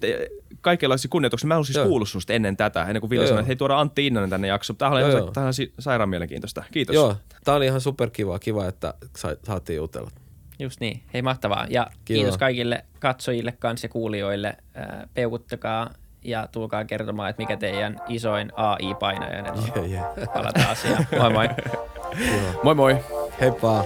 [0.62, 3.56] kaikenlaisia kunnioituksia, mä en siis kuullut susta ennen tätä, ennen kuin Ville sanoi, että hei
[3.56, 4.78] tuoda Antti Innanen tänne jaksoon.
[4.78, 6.64] Tämä oli ihan, ihan sairaan mielenkiintoista.
[6.72, 6.94] Kiitos.
[6.94, 10.12] Joo, tämä oli ihan superkiva, kiva, että sa- saatiin jutella.
[10.60, 11.66] Just niin, hei mahtavaa.
[11.70, 12.18] Ja kiva.
[12.18, 14.58] kiitos kaikille katsojille kanssa ja kuulijoille.
[15.14, 15.90] Peukuttakaa
[16.24, 19.64] ja tulkaa kertomaan, että mikä teidän isoin AI-painaja on.
[19.76, 20.34] Yeah, yeah.
[20.34, 21.08] Palataan asiaan.
[21.20, 21.50] Moi moi.
[22.64, 22.98] moi moi.
[23.42, 23.86] Heippa.